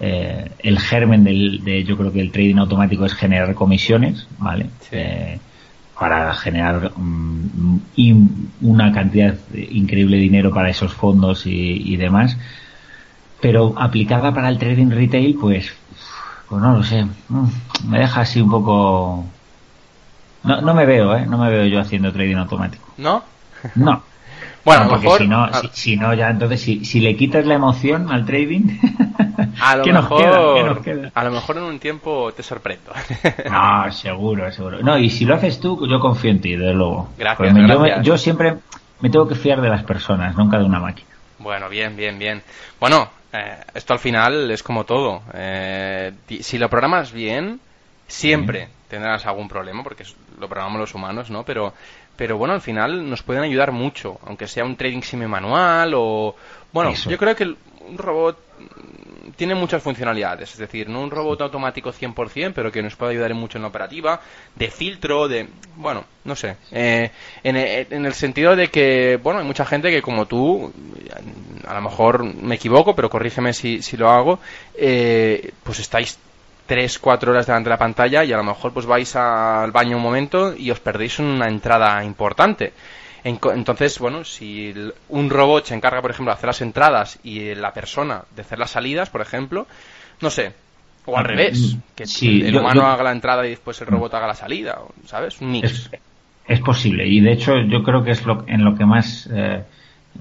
Eh, 0.00 0.50
el 0.58 0.78
germen 0.78 1.24
del, 1.24 1.62
de, 1.64 1.84
yo 1.84 1.96
creo 1.96 2.12
que 2.12 2.20
el 2.20 2.32
trading 2.32 2.56
automático 2.56 3.04
es 3.06 3.14
generar 3.14 3.54
comisiones, 3.54 4.26
¿vale? 4.38 4.66
para 5.98 6.34
generar 6.34 6.90
mm, 6.96 7.78
una 8.62 8.92
cantidad 8.92 9.36
increíble 9.54 10.16
de 10.16 10.22
dinero 10.22 10.52
para 10.52 10.68
esos 10.68 10.92
fondos 10.92 11.46
y, 11.46 11.92
y 11.92 11.96
demás 11.96 12.36
pero 13.44 13.74
aplicada 13.76 14.32
para 14.32 14.48
el 14.48 14.58
trading 14.58 14.88
retail, 14.88 15.36
pues, 15.38 15.70
pues 16.48 16.62
no 16.62 16.78
lo 16.78 16.82
sé, 16.82 17.04
mm, 17.04 17.46
me 17.90 17.98
deja 17.98 18.22
así 18.22 18.40
un 18.40 18.50
poco... 18.50 19.26
No, 20.44 20.62
no 20.62 20.72
me 20.72 20.86
veo, 20.86 21.14
¿eh? 21.14 21.26
No 21.26 21.36
me 21.36 21.50
veo 21.50 21.66
yo 21.66 21.78
haciendo 21.78 22.10
trading 22.10 22.36
automático. 22.36 22.94
¿No? 22.96 23.22
No. 23.74 24.02
Bueno, 24.64 24.88
porque 24.88 25.08
si 25.18 25.28
no, 25.28 25.48
si, 25.72 25.96
no, 25.96 26.14
ya 26.14 26.30
entonces, 26.30 26.60
si, 26.60 26.84
si 26.84 27.00
le 27.00 27.16
quitas 27.16 27.44
la 27.44 27.54
emoción 27.54 28.10
al 28.10 28.24
trading, 28.24 28.78
a 29.60 29.76
lo 29.76 29.84
mejor, 29.92 31.12
a 31.14 31.24
lo 31.24 31.30
mejor 31.30 31.56
en 31.58 31.62
un 31.64 31.78
tiempo 31.78 32.32
te 32.32 32.42
sorprendo. 32.42 32.92
no, 33.50 33.92
seguro, 33.92 34.50
seguro. 34.52 34.80
No, 34.82 34.96
y 34.98 35.10
si 35.10 35.26
lo 35.26 35.34
haces 35.34 35.60
tú, 35.60 35.86
yo 35.86 36.00
confío 36.00 36.30
en 36.30 36.40
ti, 36.40 36.56
desde 36.56 36.72
luego. 36.72 37.10
Gracias, 37.18 37.54
Yo, 37.54 38.02
yo, 38.02 38.18
siempre 38.18 38.56
me 39.00 39.10
tengo 39.10 39.28
que 39.28 39.34
fiar 39.34 39.60
de 39.60 39.68
las 39.68 39.82
personas, 39.82 40.34
nunca 40.36 40.58
de 40.58 40.64
una 40.64 40.80
máquina. 40.80 41.08
Bueno, 41.38 41.68
bien, 41.68 41.94
bien, 41.94 42.18
bien. 42.18 42.42
Bueno, 42.80 43.10
eh, 43.32 43.58
esto 43.74 43.92
al 43.92 43.98
final 43.98 44.50
es 44.50 44.62
como 44.62 44.84
todo. 44.84 45.22
Eh, 45.34 46.12
si 46.40 46.56
lo 46.56 46.70
programas 46.70 47.12
bien, 47.12 47.60
siempre 48.06 48.68
tendrás 48.88 49.26
algún 49.26 49.48
problema, 49.48 49.82
porque 49.82 50.04
lo 50.38 50.48
programamos 50.48 50.80
los 50.80 50.94
humanos, 50.94 51.30
¿no? 51.30 51.42
Pero, 51.44 51.74
pero 52.16 52.38
bueno, 52.38 52.54
al 52.54 52.60
final 52.60 53.08
nos 53.08 53.22
pueden 53.22 53.42
ayudar 53.42 53.72
mucho, 53.72 54.18
aunque 54.26 54.46
sea 54.46 54.64
un 54.64 54.76
trading 54.76 55.02
semi 55.02 55.26
manual 55.26 55.92
o... 55.94 56.34
Bueno, 56.72 56.92
yo 56.92 57.16
creo 57.18 57.36
que 57.36 57.44
un 57.44 57.98
robot 57.98 58.38
tiene 59.36 59.54
muchas 59.54 59.82
funcionalidades, 59.82 60.52
es 60.52 60.58
decir, 60.58 60.88
no 60.88 61.00
un 61.00 61.10
robot 61.10 61.42
automático 61.42 61.92
100%, 61.92 62.52
pero 62.54 62.70
que 62.70 62.82
nos 62.82 62.94
puede 62.94 63.12
ayudar 63.12 63.34
mucho 63.34 63.58
en 63.58 63.62
la 63.62 63.68
operativa, 63.68 64.20
de 64.54 64.70
filtro, 64.70 65.28
de, 65.28 65.48
bueno, 65.76 66.04
no 66.24 66.36
sé, 66.36 66.56
eh, 66.70 67.10
en, 67.42 67.56
el 68.06 68.14
sentido 68.14 68.56
de 68.56 68.68
que, 68.68 69.18
bueno, 69.22 69.40
hay 69.40 69.46
mucha 69.46 69.64
gente 69.64 69.90
que 69.90 70.02
como 70.02 70.26
tú, 70.26 70.72
a 71.66 71.74
lo 71.74 71.80
mejor 71.80 72.24
me 72.24 72.56
equivoco, 72.56 72.94
pero 72.94 73.10
corrígeme 73.10 73.52
si, 73.52 73.82
si 73.82 73.96
lo 73.96 74.10
hago, 74.10 74.38
eh, 74.76 75.52
pues 75.62 75.80
estáis 75.80 76.18
3, 76.66 76.98
4 76.98 77.30
horas 77.30 77.46
delante 77.46 77.68
de 77.68 77.74
la 77.74 77.78
pantalla 77.78 78.24
y 78.24 78.32
a 78.32 78.36
lo 78.36 78.44
mejor 78.44 78.72
pues 78.72 78.86
vais 78.86 79.14
al 79.16 79.70
baño 79.70 79.96
un 79.96 80.02
momento 80.02 80.54
y 80.56 80.70
os 80.70 80.80
perdéis 80.80 81.18
una 81.18 81.46
entrada 81.46 82.02
importante. 82.04 82.72
Entonces, 83.24 83.98
bueno, 83.98 84.22
si 84.24 84.74
un 85.08 85.30
robot 85.30 85.64
se 85.64 85.74
encarga, 85.74 86.02
por 86.02 86.10
ejemplo, 86.10 86.30
de 86.30 86.36
hacer 86.36 86.46
las 86.46 86.60
entradas 86.60 87.18
y 87.24 87.54
la 87.54 87.72
persona 87.72 88.22
de 88.36 88.42
hacer 88.42 88.58
las 88.58 88.72
salidas, 88.72 89.08
por 89.08 89.22
ejemplo, 89.22 89.66
no 90.20 90.28
sé, 90.28 90.52
o 91.06 91.16
al 91.16 91.24
revés, 91.24 91.76
que 91.94 92.04
el 92.46 92.56
humano 92.56 92.86
haga 92.86 93.02
la 93.02 93.12
entrada 93.12 93.46
y 93.46 93.50
después 93.50 93.80
el 93.80 93.86
robot 93.86 94.12
haga 94.14 94.26
la 94.26 94.34
salida, 94.34 94.78
¿sabes? 95.06 95.40
Un 95.40 95.52
mix. 95.52 95.90
Es, 96.46 96.60
posible 96.60 97.06
y 97.06 97.20
de 97.20 97.32
hecho 97.32 97.54
yo 97.70 97.82
creo 97.82 98.04
que 98.04 98.10
es 98.10 98.26
lo, 98.26 98.44
en 98.46 98.64
lo 98.64 98.76
que 98.76 98.84
más 98.84 99.26
eh, 99.32 99.64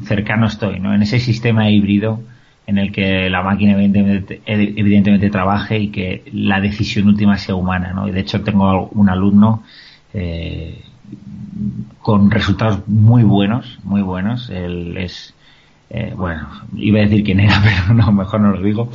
cercano 0.05 0.47
estoy, 0.47 0.79
¿no? 0.79 0.93
En 0.95 1.01
ese 1.01 1.19
sistema 1.19 1.69
híbrido 1.69 2.21
en 2.65 2.77
el 2.77 2.91
que 2.91 3.29
la 3.29 3.41
máquina 3.43 3.73
evidentemente, 3.73 4.41
evidentemente 4.45 5.29
trabaje 5.29 5.79
y 5.79 5.87
que 5.89 6.23
la 6.31 6.61
decisión 6.61 7.07
última 7.07 7.37
sea 7.37 7.55
humana, 7.55 7.93
¿no? 7.93 8.07
Y 8.07 8.11
de 8.11 8.21
hecho 8.21 8.41
tengo 8.41 8.87
un 8.89 9.09
alumno 9.09 9.63
eh, 10.13 10.81
con 11.99 12.31
resultados 12.31 12.87
muy 12.87 13.23
buenos, 13.23 13.79
muy 13.83 14.01
buenos. 14.01 14.49
Él 14.49 14.95
es, 14.97 15.33
eh, 15.89 16.13
bueno, 16.15 16.47
iba 16.75 16.99
a 16.99 17.03
decir 17.03 17.23
quién 17.23 17.39
era, 17.39 17.61
pero 17.63 17.93
no, 17.93 18.11
mejor 18.11 18.41
no 18.41 18.51
lo 18.51 18.61
digo. 18.61 18.89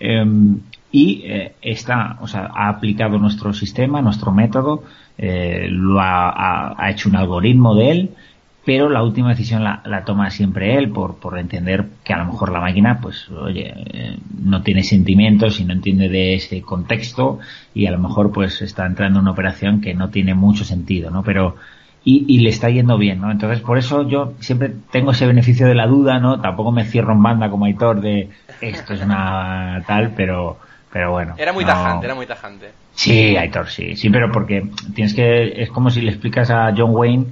Em, 0.00 0.60
y 0.90 1.22
eh, 1.24 1.54
está, 1.62 2.18
o 2.20 2.28
sea, 2.28 2.50
ha 2.54 2.68
aplicado 2.68 3.18
nuestro 3.18 3.52
sistema, 3.54 4.02
nuestro 4.02 4.30
método, 4.30 4.84
eh, 5.16 5.66
lo 5.70 6.00
ha, 6.00 6.74
ha, 6.76 6.90
hecho 6.90 7.08
un 7.08 7.16
algoritmo 7.16 7.74
de 7.74 7.90
él, 7.90 8.10
pero 8.64 8.88
la 8.88 9.02
última 9.02 9.30
decisión 9.30 9.64
la, 9.64 9.82
la, 9.84 10.04
toma 10.04 10.30
siempre 10.30 10.76
él 10.76 10.90
por, 10.90 11.16
por 11.16 11.38
entender 11.38 11.86
que 12.04 12.12
a 12.12 12.18
lo 12.18 12.26
mejor 12.26 12.52
la 12.52 12.60
máquina, 12.60 13.00
pues, 13.00 13.28
oye, 13.30 13.72
eh, 13.74 14.18
no 14.40 14.62
tiene 14.62 14.84
sentimientos 14.84 15.58
y 15.58 15.64
no 15.64 15.72
entiende 15.72 16.08
de 16.08 16.34
ese 16.34 16.62
contexto 16.62 17.40
y 17.74 17.86
a 17.86 17.90
lo 17.90 17.98
mejor 17.98 18.30
pues 18.30 18.62
está 18.62 18.86
entrando 18.86 19.18
en 19.18 19.24
una 19.24 19.32
operación 19.32 19.80
que 19.80 19.94
no 19.94 20.10
tiene 20.10 20.34
mucho 20.34 20.64
sentido, 20.64 21.10
¿no? 21.10 21.24
Pero 21.24 21.56
y, 22.04 22.40
le 22.40 22.50
está 22.50 22.68
yendo 22.68 22.98
bien, 22.98 23.20
¿no? 23.20 23.30
Entonces, 23.30 23.60
por 23.60 23.78
eso 23.78 24.08
yo 24.08 24.34
siempre 24.40 24.72
tengo 24.90 25.12
ese 25.12 25.24
beneficio 25.26 25.66
de 25.66 25.76
la 25.76 25.86
duda, 25.86 26.18
¿no? 26.18 26.40
Tampoco 26.40 26.72
me 26.72 26.84
cierro 26.84 27.12
en 27.12 27.22
banda 27.22 27.48
como 27.48 27.66
Aitor 27.66 28.00
de 28.00 28.28
esto 28.60 28.94
es 28.94 29.02
una 29.02 29.82
tal, 29.86 30.12
pero, 30.16 30.58
pero 30.92 31.12
bueno. 31.12 31.34
Era 31.38 31.52
muy 31.52 31.64
tajante, 31.64 32.06
era 32.06 32.14
muy 32.16 32.26
tajante. 32.26 32.72
Sí, 32.94 33.36
Aitor, 33.36 33.68
sí, 33.68 33.94
sí, 33.96 34.10
pero 34.10 34.32
porque 34.32 34.68
tienes 34.94 35.14
que, 35.14 35.62
es 35.62 35.70
como 35.70 35.90
si 35.90 36.00
le 36.00 36.10
explicas 36.10 36.50
a 36.50 36.74
John 36.76 36.90
Wayne 36.90 37.26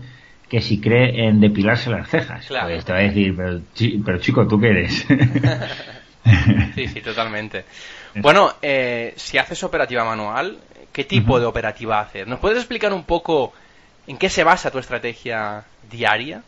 que 0.51 0.61
si 0.61 0.81
cree 0.81 1.27
en 1.27 1.41
depilarse 1.41 1.89
las 1.89 2.11
cejas. 2.11 2.45
Claro. 2.47 2.69
Pues 2.69 2.85
te 2.85 2.93
va 2.93 2.99
a 2.99 3.03
decir, 3.03 3.35
pero, 3.35 3.61
pero 4.05 4.19
chico, 4.19 4.47
¿tú 4.47 4.61
qué 4.61 4.69
eres? 4.69 5.07
sí, 6.75 6.89
sí, 6.89 7.01
totalmente. 7.01 7.65
Bueno, 8.13 8.55
eh, 8.61 9.15
si 9.15 9.39
haces 9.39 9.63
operativa 9.63 10.05
manual, 10.05 10.59
¿qué 10.93 11.05
tipo 11.05 11.39
de 11.39 11.47
operativa 11.47 12.01
haces? 12.01 12.27
¿Nos 12.27 12.41
puedes 12.41 12.59
explicar 12.59 12.93
un 12.93 13.05
poco 13.05 13.53
¿En 14.11 14.17
qué 14.17 14.29
se 14.29 14.43
basa 14.43 14.73
tu 14.73 14.79
estrategia 14.79 15.63
diaria? 15.89 16.43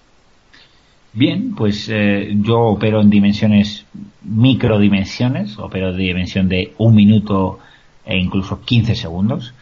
Bien, 1.12 1.54
pues 1.54 1.88
eh, 1.88 2.32
yo 2.34 2.58
opero 2.58 3.00
en 3.00 3.08
dimensiones, 3.08 3.86
microdimensiones, 4.22 5.56
opero 5.60 5.92
de 5.92 6.02
dimensión 6.02 6.48
de 6.48 6.72
un 6.78 6.96
minuto 6.96 7.60
e 8.04 8.16
incluso 8.16 8.62
15 8.62 8.96
segundos. 8.96 9.54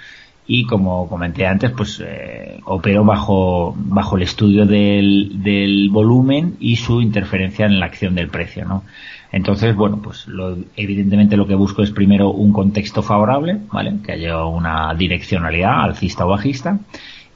Y 0.52 0.64
como 0.64 1.08
comenté 1.08 1.46
antes, 1.46 1.70
pues 1.70 2.02
eh, 2.04 2.58
opero 2.64 3.04
bajo, 3.04 3.72
bajo 3.76 4.16
el 4.16 4.24
estudio 4.24 4.66
del, 4.66 5.44
del, 5.44 5.90
volumen 5.90 6.56
y 6.58 6.74
su 6.74 7.00
interferencia 7.00 7.66
en 7.66 7.78
la 7.78 7.86
acción 7.86 8.16
del 8.16 8.30
precio, 8.30 8.64
¿no? 8.64 8.82
Entonces, 9.30 9.76
bueno, 9.76 10.00
pues 10.02 10.26
lo, 10.26 10.58
evidentemente 10.74 11.36
lo 11.36 11.46
que 11.46 11.54
busco 11.54 11.84
es 11.84 11.92
primero 11.92 12.32
un 12.32 12.52
contexto 12.52 13.00
favorable, 13.00 13.60
¿vale? 13.72 13.98
Que 14.04 14.10
haya 14.10 14.44
una 14.44 14.92
direccionalidad 14.94 15.84
alcista 15.84 16.26
o 16.26 16.30
bajista 16.30 16.80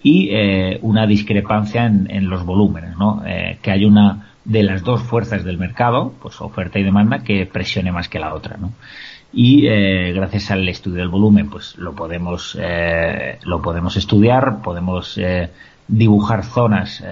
y 0.03 0.31
eh, 0.33 0.81
una 0.83 1.07
discrepancia 1.07 1.87
en, 1.87 2.29
los 2.29 2.45
volúmenes, 2.45 2.97
¿no? 2.99 3.23
Eh, 3.25 3.59
que 3.63 3.71
hay 3.71 3.85
una 3.85 4.33
de 4.45 4.65
las 4.65 4.83
dos 4.83 5.01
fuerzas 5.05 5.45
del 5.45 5.57
mercado, 5.57 6.15
pues 6.21 6.41
oferta 6.41 6.81
y 6.81 6.83
demanda, 6.83 7.21
que 7.21 7.47
presione 7.47 7.93
más 7.93 8.09
que 8.09 8.19
la 8.19 8.35
otra, 8.35 8.57
¿no? 8.57 8.73
Y 9.35 9.67
eh, 9.67 10.13
gracias 10.13 10.51
al 10.51 10.69
estudio 10.69 10.99
del 10.99 11.09
volumen, 11.09 11.51
pues 11.51 11.77
lo 11.77 11.95
podemos 11.95 12.57
lo 13.45 13.63
podemos 13.63 13.97
estudiar, 13.97 14.63
podemos 14.63 15.21
dibujar 15.89 16.45
zonas 16.45 17.03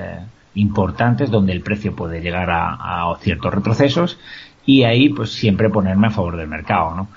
importantes 0.54 1.30
donde 1.30 1.52
el 1.52 1.62
precio 1.62 1.96
puede 1.96 2.20
llegar 2.20 2.50
a, 2.50 3.10
a 3.10 3.16
ciertos 3.20 3.52
retrocesos 3.52 4.18
y 4.64 4.84
ahí 4.84 5.08
pues 5.08 5.32
siempre 5.32 5.68
ponerme 5.68 6.06
a 6.06 6.10
favor 6.10 6.36
del 6.36 6.48
mercado, 6.48 6.94
¿no? 6.94 7.08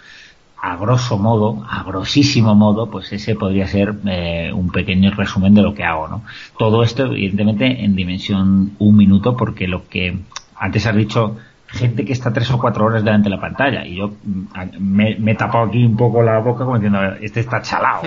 a 0.66 0.78
grosso 0.78 1.20
modo, 1.20 1.64
a 1.70 1.84
grosísimo 1.84 2.56
modo, 2.56 2.90
pues 2.90 3.14
ese 3.14 3.36
podría 3.36 3.68
ser 3.68 3.94
eh, 4.08 4.52
un 4.52 4.72
pequeño 4.72 5.12
resumen 5.12 5.54
de 5.54 5.62
lo 5.62 5.76
que 5.76 5.84
hago, 5.84 6.08
¿no? 6.08 6.24
Todo 6.58 6.82
esto, 6.82 7.06
evidentemente, 7.06 7.84
en 7.84 7.96
dimensión 7.96 8.72
un 8.80 8.98
minuto, 8.98 9.38
porque 9.38 9.68
lo 9.68 9.88
que 9.88 10.18
antes 10.56 10.88
has 10.88 10.96
dicho, 10.96 11.38
gente 11.76 12.06
que 12.06 12.14
está 12.14 12.32
tres 12.34 12.50
o 12.52 12.60
cuatro 12.60 12.86
horas 12.86 13.04
delante 13.04 13.30
de 13.30 13.36
la 13.36 13.42
pantalla, 13.42 13.86
y 13.86 13.96
yo 13.96 14.14
mm, 14.24 14.80
me, 14.80 15.32
he 15.32 15.36
tapado 15.36 15.66
aquí 15.66 15.86
un 15.86 15.98
poco 15.98 16.24
la 16.24 16.40
boca 16.40 16.64
como 16.66 16.80
diciendo, 16.80 17.00
este 17.22 17.42
está 17.42 17.62
chalado. 17.62 18.04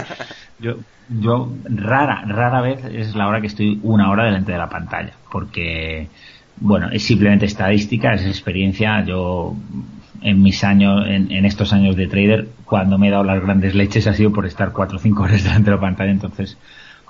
yo, 0.58 0.76
yo 1.08 1.52
rara, 1.64 2.24
rara 2.26 2.60
vez 2.60 2.84
es 2.84 3.14
la 3.14 3.28
hora 3.28 3.40
que 3.40 3.46
estoy 3.46 3.78
una 3.82 4.10
hora 4.10 4.24
delante 4.24 4.52
de 4.52 4.58
la 4.58 4.68
pantalla, 4.68 5.12
porque, 5.30 6.08
bueno, 6.56 6.88
es 6.90 7.02
simplemente 7.02 7.46
estadística, 7.46 8.14
es 8.14 8.26
experiencia, 8.26 9.04
yo 9.04 9.54
en 10.22 10.42
mis 10.42 10.62
años, 10.64 11.04
en, 11.06 11.44
estos 11.44 11.72
años 11.72 11.96
de 11.96 12.06
trader, 12.06 12.48
cuando 12.64 12.96
me 12.96 13.08
he 13.08 13.10
dado 13.10 13.24
las 13.24 13.42
grandes 13.42 13.74
leches 13.74 14.06
ha 14.06 14.14
sido 14.14 14.32
por 14.32 14.46
estar 14.46 14.72
cuatro 14.72 14.96
o 14.96 15.00
cinco 15.00 15.24
horas 15.24 15.42
delante 15.44 15.70
de 15.70 15.76
la 15.76 15.80
pantalla, 15.80 16.10
entonces 16.10 16.56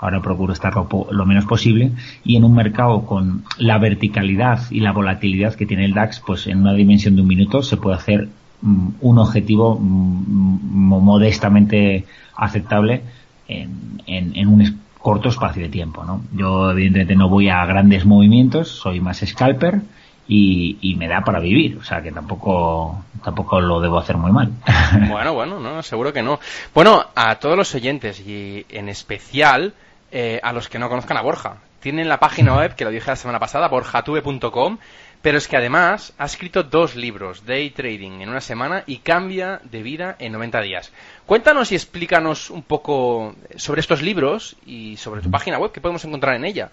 ahora 0.03 0.21
procuro 0.21 0.53
estar 0.53 0.75
lo, 0.75 1.27
menos 1.27 1.45
posible 1.45 1.93
y 2.25 2.37
en 2.37 2.43
un 2.43 2.55
mercado 2.55 3.07
con 3.07 3.45
la 3.57 3.79
verticalidad 3.79 4.61
y 4.71 4.81
la 4.81 4.91
volatilidad 4.91 5.55
que 5.55 5.65
tiene 5.65 5.85
el 5.85 5.95
DAX, 5.95 6.21
pues 6.27 6.49
en 6.49 6.59
una 6.59 6.75
dimensión 6.75 7.15
de 7.15 7.23
un 7.23 7.29
minuto 7.29 7.63
se 7.63 7.77
puede 7.77 7.97
hacer 7.97 8.29
mm, 8.63 8.89
un 9.01 9.19
objetivo 9.19 9.79
mm, 9.79 10.99
modestamente 11.01 12.05
aceptable 12.35 13.03
en, 13.47 14.49
un 14.49 14.81
corto 14.99 15.29
espacio 15.29 15.63
de 15.63 15.69
tiempo, 15.69 16.05
¿no? 16.05 16.23
Yo 16.33 16.73
evidentemente 16.73 17.15
no 17.15 17.29
voy 17.29 17.49
a 17.49 17.65
grandes 17.65 18.05
movimientos, 18.05 18.69
soy 18.69 19.01
más 19.01 19.23
scalper 19.25 19.83
y, 20.27 20.97
me 20.99 21.07
da 21.07 21.23
para 21.23 21.39
vivir, 21.39 21.79
o 21.79 21.85
sea 21.85 22.03
que 22.03 22.11
tampoco 22.11 23.05
tampoco 23.23 23.61
lo 23.61 23.81
debo 23.81 23.99
hacer 23.99 24.17
muy 24.17 24.33
mal. 24.33 24.51
Bueno, 25.09 25.33
bueno, 25.35 25.61
no, 25.61 25.83
seguro 25.83 26.13
que 26.13 26.23
no. 26.23 26.41
Bueno, 26.75 27.05
a 27.15 27.37
todos 27.37 27.57
los 27.57 27.73
oyentes 27.75 28.21
y 28.21 28.67
en 28.69 28.89
especial 28.89 29.75
eh, 30.13 30.39
a 30.43 30.53
los 30.53 30.69
que 30.69 30.79
no 30.79 30.89
conozcan 30.89 31.17
a 31.17 31.23
Borja, 31.23 31.57
tienen 31.81 32.09
la 32.09 32.21
página 32.21 32.55
web 32.57 32.75
que 32.77 32.85
lo 32.85 32.91
dije 32.91 33.11
la 33.11 33.17
semana 33.17 33.41
pasada, 33.41 33.67
borjatube.com, 33.69 34.79
pero 35.23 35.39
es 35.39 35.49
que 35.49 35.57
además 35.57 36.13
ha 36.19 36.27
escrito 36.27 36.63
dos 36.65 36.97
libros, 36.97 37.47
Day 37.47 37.71
Trading 37.71 38.21
en 38.21 38.29
una 38.29 38.41
semana 38.41 38.85
y 38.87 38.99
Cambia 38.99 39.61
de 39.71 39.83
vida 39.83 40.17
en 40.19 40.33
90 40.33 40.61
días. 40.61 40.93
Cuéntanos 41.27 41.73
y 41.73 41.77
explícanos 41.77 42.51
un 42.51 42.63
poco 42.63 43.35
sobre 43.57 43.81
estos 43.81 44.03
libros 44.03 44.57
y 44.67 44.97
sobre 44.97 45.23
tu 45.23 45.31
página 45.31 45.59
web, 45.59 45.73
que 45.73 45.81
podemos 45.81 46.05
encontrar 46.05 46.37
en 46.37 46.45
ella. 46.45 46.71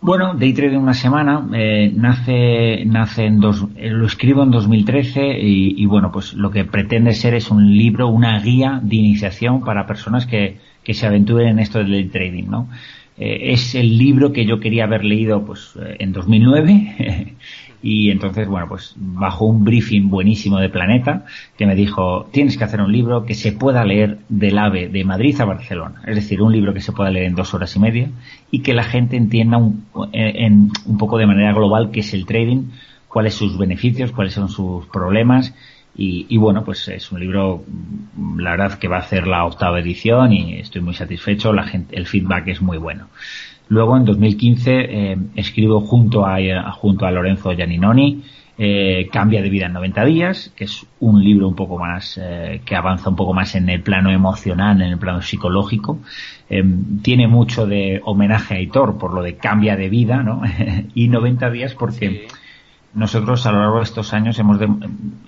Bueno, 0.00 0.34
Day 0.34 0.52
Trading 0.52 0.78
una 0.78 0.94
semana 0.94 1.46
eh, 1.54 1.92
nace, 1.94 2.84
nace 2.86 3.24
en 3.24 3.40
dos, 3.40 3.66
eh, 3.76 3.90
lo 3.90 4.06
escribo 4.06 4.42
en 4.42 4.50
2013 4.50 5.38
y, 5.40 5.80
y, 5.82 5.86
bueno, 5.86 6.10
pues 6.12 6.34
lo 6.34 6.50
que 6.50 6.64
pretende 6.64 7.12
ser 7.12 7.34
es 7.34 7.50
un 7.50 7.76
libro, 7.76 8.08
una 8.08 8.40
guía 8.40 8.80
de 8.82 8.96
iniciación 8.96 9.64
para 9.64 9.86
personas 9.86 10.26
que, 10.26 10.58
que 10.84 10.94
se 10.94 11.06
aventuren 11.06 11.48
en 11.48 11.58
esto 11.58 11.78
del 11.78 12.10
trading, 12.10 12.48
¿no? 12.48 12.68
Eh, 13.18 13.52
es 13.52 13.74
el 13.74 13.98
libro 13.98 14.32
que 14.32 14.46
yo 14.46 14.58
quería 14.58 14.84
haber 14.84 15.04
leído 15.04 15.44
pues 15.44 15.74
eh, 15.76 15.96
en 15.98 16.12
2009 16.12 17.34
y 17.82 18.10
entonces 18.10 18.48
bueno 18.48 18.68
pues 18.68 18.94
bajo 18.96 19.44
un 19.44 19.64
briefing 19.64 20.08
buenísimo 20.08 20.58
de 20.58 20.70
Planeta 20.70 21.26
que 21.58 21.66
me 21.66 21.74
dijo 21.74 22.26
tienes 22.32 22.56
que 22.56 22.64
hacer 22.64 22.80
un 22.80 22.90
libro 22.90 23.26
que 23.26 23.34
se 23.34 23.52
pueda 23.52 23.84
leer 23.84 24.20
del 24.30 24.56
AVE 24.56 24.88
de 24.88 25.04
Madrid 25.04 25.38
a 25.42 25.44
Barcelona 25.44 26.00
es 26.06 26.14
decir 26.14 26.40
un 26.40 26.52
libro 26.52 26.72
que 26.72 26.80
se 26.80 26.92
pueda 26.92 27.10
leer 27.10 27.26
en 27.26 27.34
dos 27.34 27.52
horas 27.52 27.76
y 27.76 27.80
media 27.80 28.10
y 28.50 28.60
que 28.60 28.72
la 28.72 28.82
gente 28.82 29.18
entienda 29.18 29.58
un, 29.58 29.84
eh, 30.14 30.32
en, 30.46 30.70
un 30.86 30.96
poco 30.96 31.18
de 31.18 31.26
manera 31.26 31.52
global 31.52 31.90
qué 31.90 32.00
es 32.00 32.14
el 32.14 32.24
trading 32.24 32.70
cuáles 33.08 33.34
son 33.34 33.50
sus 33.50 33.58
beneficios 33.58 34.10
cuáles 34.10 34.32
son 34.32 34.48
sus 34.48 34.86
problemas 34.86 35.54
y, 35.94 36.36
bueno, 36.38 36.64
pues 36.64 36.88
es 36.88 37.12
un 37.12 37.20
libro, 37.20 37.64
la 38.38 38.52
verdad 38.52 38.78
que 38.78 38.88
va 38.88 38.96
a 38.96 39.00
hacer 39.00 39.26
la 39.26 39.44
octava 39.44 39.78
edición 39.78 40.32
y 40.32 40.54
estoy 40.54 40.80
muy 40.80 40.94
satisfecho, 40.94 41.52
la 41.52 41.64
gente, 41.64 41.94
el 41.96 42.06
feedback 42.06 42.48
es 42.48 42.62
muy 42.62 42.78
bueno. 42.78 43.08
Luego 43.68 43.96
en 43.96 44.06
2015 44.06 44.70
eh, 44.72 45.16
escribo 45.34 45.80
junto 45.80 46.26
a, 46.26 46.38
junto 46.72 47.06
a 47.06 47.10
Lorenzo 47.10 47.52
Gianninoni 47.52 48.22
eh, 48.58 49.08
Cambia 49.10 49.42
de 49.42 49.50
vida 49.50 49.66
en 49.66 49.74
90 49.74 50.04
días, 50.04 50.52
que 50.56 50.64
es 50.64 50.86
un 51.00 51.22
libro 51.22 51.48
un 51.48 51.54
poco 51.56 51.78
más, 51.78 52.18
eh, 52.22 52.62
que 52.64 52.74
avanza 52.74 53.10
un 53.10 53.16
poco 53.16 53.34
más 53.34 53.54
en 53.54 53.68
el 53.68 53.82
plano 53.82 54.10
emocional, 54.10 54.80
en 54.80 54.92
el 54.92 54.98
plano 54.98 55.20
psicológico. 55.20 56.00
tiene 57.02 57.28
mucho 57.28 57.66
de 57.66 58.00
homenaje 58.04 58.54
a 58.54 58.60
Hitor 58.60 58.98
por 58.98 59.14
lo 59.14 59.22
de 59.22 59.36
cambia 59.36 59.76
de 59.76 59.88
vida, 59.88 60.22
¿no? 60.22 60.42
y 60.94 61.08
90 61.08 61.50
días 61.50 61.74
porque 61.74 62.28
nosotros 62.94 63.46
a 63.46 63.52
lo 63.52 63.60
largo 63.60 63.78
de 63.78 63.84
estos 63.84 64.12
años 64.12 64.38
hemos, 64.38 64.58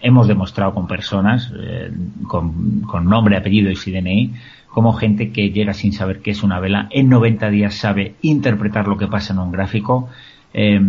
hemos 0.00 0.28
demostrado 0.28 0.74
con 0.74 0.86
personas, 0.86 1.52
eh, 1.58 1.90
con, 2.26 2.84
nombre, 3.04 3.36
apellido 3.36 3.70
y 3.70 3.90
DNI, 3.90 4.34
como 4.68 4.92
gente 4.92 5.30
que 5.30 5.50
llega 5.50 5.72
sin 5.72 5.92
saber 5.92 6.20
qué 6.20 6.32
es 6.32 6.42
una 6.42 6.60
vela, 6.60 6.88
en 6.90 7.08
90 7.08 7.48
días 7.50 7.74
sabe 7.74 8.16
interpretar 8.22 8.86
lo 8.86 8.98
que 8.98 9.06
pasa 9.06 9.32
en 9.32 9.38
un 9.38 9.52
gráfico, 9.52 10.08
eh, 10.52 10.80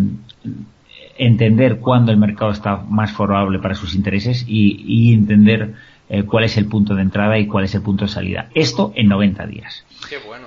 entender 1.17 1.79
cuándo 1.79 2.11
el 2.11 2.17
mercado 2.17 2.51
está 2.51 2.77
más 2.77 3.11
favorable 3.13 3.59
para 3.59 3.75
sus 3.75 3.95
intereses 3.95 4.43
y, 4.47 4.83
y 4.85 5.13
entender 5.13 5.75
eh, 6.09 6.23
cuál 6.23 6.43
es 6.43 6.57
el 6.57 6.67
punto 6.67 6.95
de 6.95 7.01
entrada 7.01 7.37
y 7.37 7.47
cuál 7.47 7.65
es 7.65 7.75
el 7.75 7.81
punto 7.81 8.05
de 8.05 8.11
salida. 8.11 8.49
Esto 8.53 8.91
en 8.95 9.07
90 9.07 9.45
días. 9.47 9.85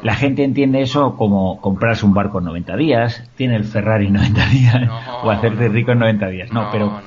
La 0.02 0.14
gente 0.14 0.44
entiende 0.44 0.82
eso 0.82 1.16
como 1.16 1.60
comprarse 1.60 2.06
un 2.06 2.14
barco 2.14 2.38
en 2.38 2.44
90 2.44 2.76
días, 2.76 3.28
tiene 3.36 3.56
el 3.56 3.64
Ferrari 3.64 4.06
en 4.06 4.14
90 4.14 4.46
días 4.48 4.90
o 5.24 5.30
hacerte 5.30 5.68
rico 5.68 5.92
en 5.92 5.98
90 5.98 6.28
días. 6.28 6.52
No, 6.52 6.68
pero 6.70 7.00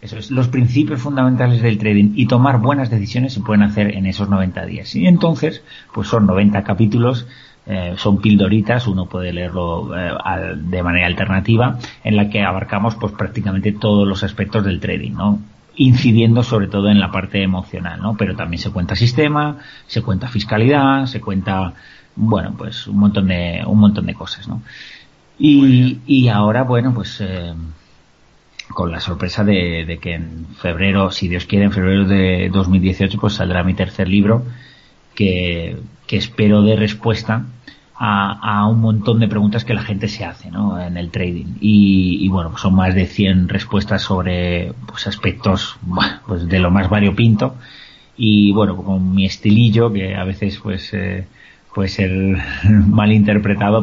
eso 0.00 0.16
es, 0.16 0.30
los 0.30 0.48
principios 0.48 1.00
fundamentales 1.00 1.60
del 1.60 1.78
trading 1.78 2.12
y 2.14 2.26
tomar 2.26 2.60
buenas 2.60 2.88
decisiones 2.88 3.32
se 3.32 3.40
pueden 3.40 3.62
hacer 3.62 3.96
en 3.96 4.06
esos 4.06 4.28
90 4.28 4.64
días. 4.66 4.94
Y 4.94 5.06
entonces, 5.06 5.64
pues 5.92 6.06
son 6.06 6.26
90 6.26 6.62
capítulos 6.62 7.26
eh, 7.70 7.96
son 7.98 8.22
pildoritas, 8.22 8.86
uno 8.86 9.04
puede 9.04 9.30
leerlo 9.30 9.94
eh, 9.94 10.10
de 10.56 10.82
manera 10.82 11.06
alternativa, 11.06 11.78
en 12.02 12.16
la 12.16 12.30
que 12.30 12.42
abarcamos 12.42 12.94
pues 12.94 13.12
prácticamente 13.12 13.72
todos 13.72 14.08
los 14.08 14.24
aspectos 14.24 14.64
del 14.64 14.80
trading, 14.80 15.12
¿no? 15.12 15.38
Incidiendo 15.78 16.42
sobre 16.42 16.66
todo 16.66 16.88
en 16.88 16.98
la 16.98 17.10
parte 17.10 17.42
emocional, 17.42 18.00
¿no? 18.02 18.16
Pero 18.16 18.34
también 18.34 18.60
se 18.60 18.70
cuenta 18.70 18.96
sistema, 18.96 19.58
se 19.86 20.02
cuenta 20.02 20.28
fiscalidad, 20.28 21.06
se 21.06 21.20
cuenta, 21.20 21.72
bueno, 22.16 22.54
pues 22.58 22.86
un 22.88 22.98
montón 22.98 23.28
de, 23.28 23.62
un 23.64 23.78
montón 23.78 24.06
de 24.06 24.14
cosas, 24.14 24.48
¿no? 24.48 24.62
Y, 25.38 26.00
y 26.04 26.28
ahora, 26.28 26.64
bueno, 26.64 26.92
pues, 26.92 27.20
eh, 27.20 27.54
con 28.70 28.90
la 28.90 28.98
sorpresa 28.98 29.44
de, 29.44 29.84
de, 29.86 29.98
que 29.98 30.14
en 30.14 30.46
febrero, 30.56 31.12
si 31.12 31.28
Dios 31.28 31.46
quiere, 31.46 31.66
en 31.66 31.72
febrero 31.72 32.04
de 32.06 32.50
2018, 32.52 33.16
pues 33.20 33.34
saldrá 33.34 33.62
mi 33.62 33.74
tercer 33.74 34.08
libro, 34.08 34.44
que, 35.14 35.76
que 36.08 36.16
espero 36.16 36.62
de 36.62 36.74
respuesta 36.74 37.46
a, 38.00 38.66
un 38.68 38.80
montón 38.80 39.18
de 39.18 39.28
preguntas 39.28 39.64
que 39.64 39.74
la 39.74 39.82
gente 39.82 40.08
se 40.08 40.24
hace 40.24 40.50
¿no? 40.50 40.80
en 40.80 40.96
el 40.96 41.10
trading. 41.10 41.56
Y, 41.60 42.28
bueno, 42.28 42.50
pues 42.50 42.62
son 42.62 42.74
más 42.74 42.94
de 42.94 43.06
100 43.06 43.48
respuestas 43.48 44.02
sobre 44.02 44.72
pues, 44.86 45.06
aspectos 45.06 45.76
pues 46.26 46.48
de 46.48 46.58
lo 46.60 46.70
más 46.70 46.88
variopinto. 46.88 47.56
Y 48.16 48.52
bueno, 48.52 48.76
con 48.76 49.14
mi 49.14 49.26
estilillo, 49.26 49.92
que 49.92 50.14
a 50.14 50.24
veces 50.24 50.58
pues 50.62 50.92
eh, 50.92 51.26
puede 51.74 51.88
ser 51.88 52.10
mal 52.64 53.12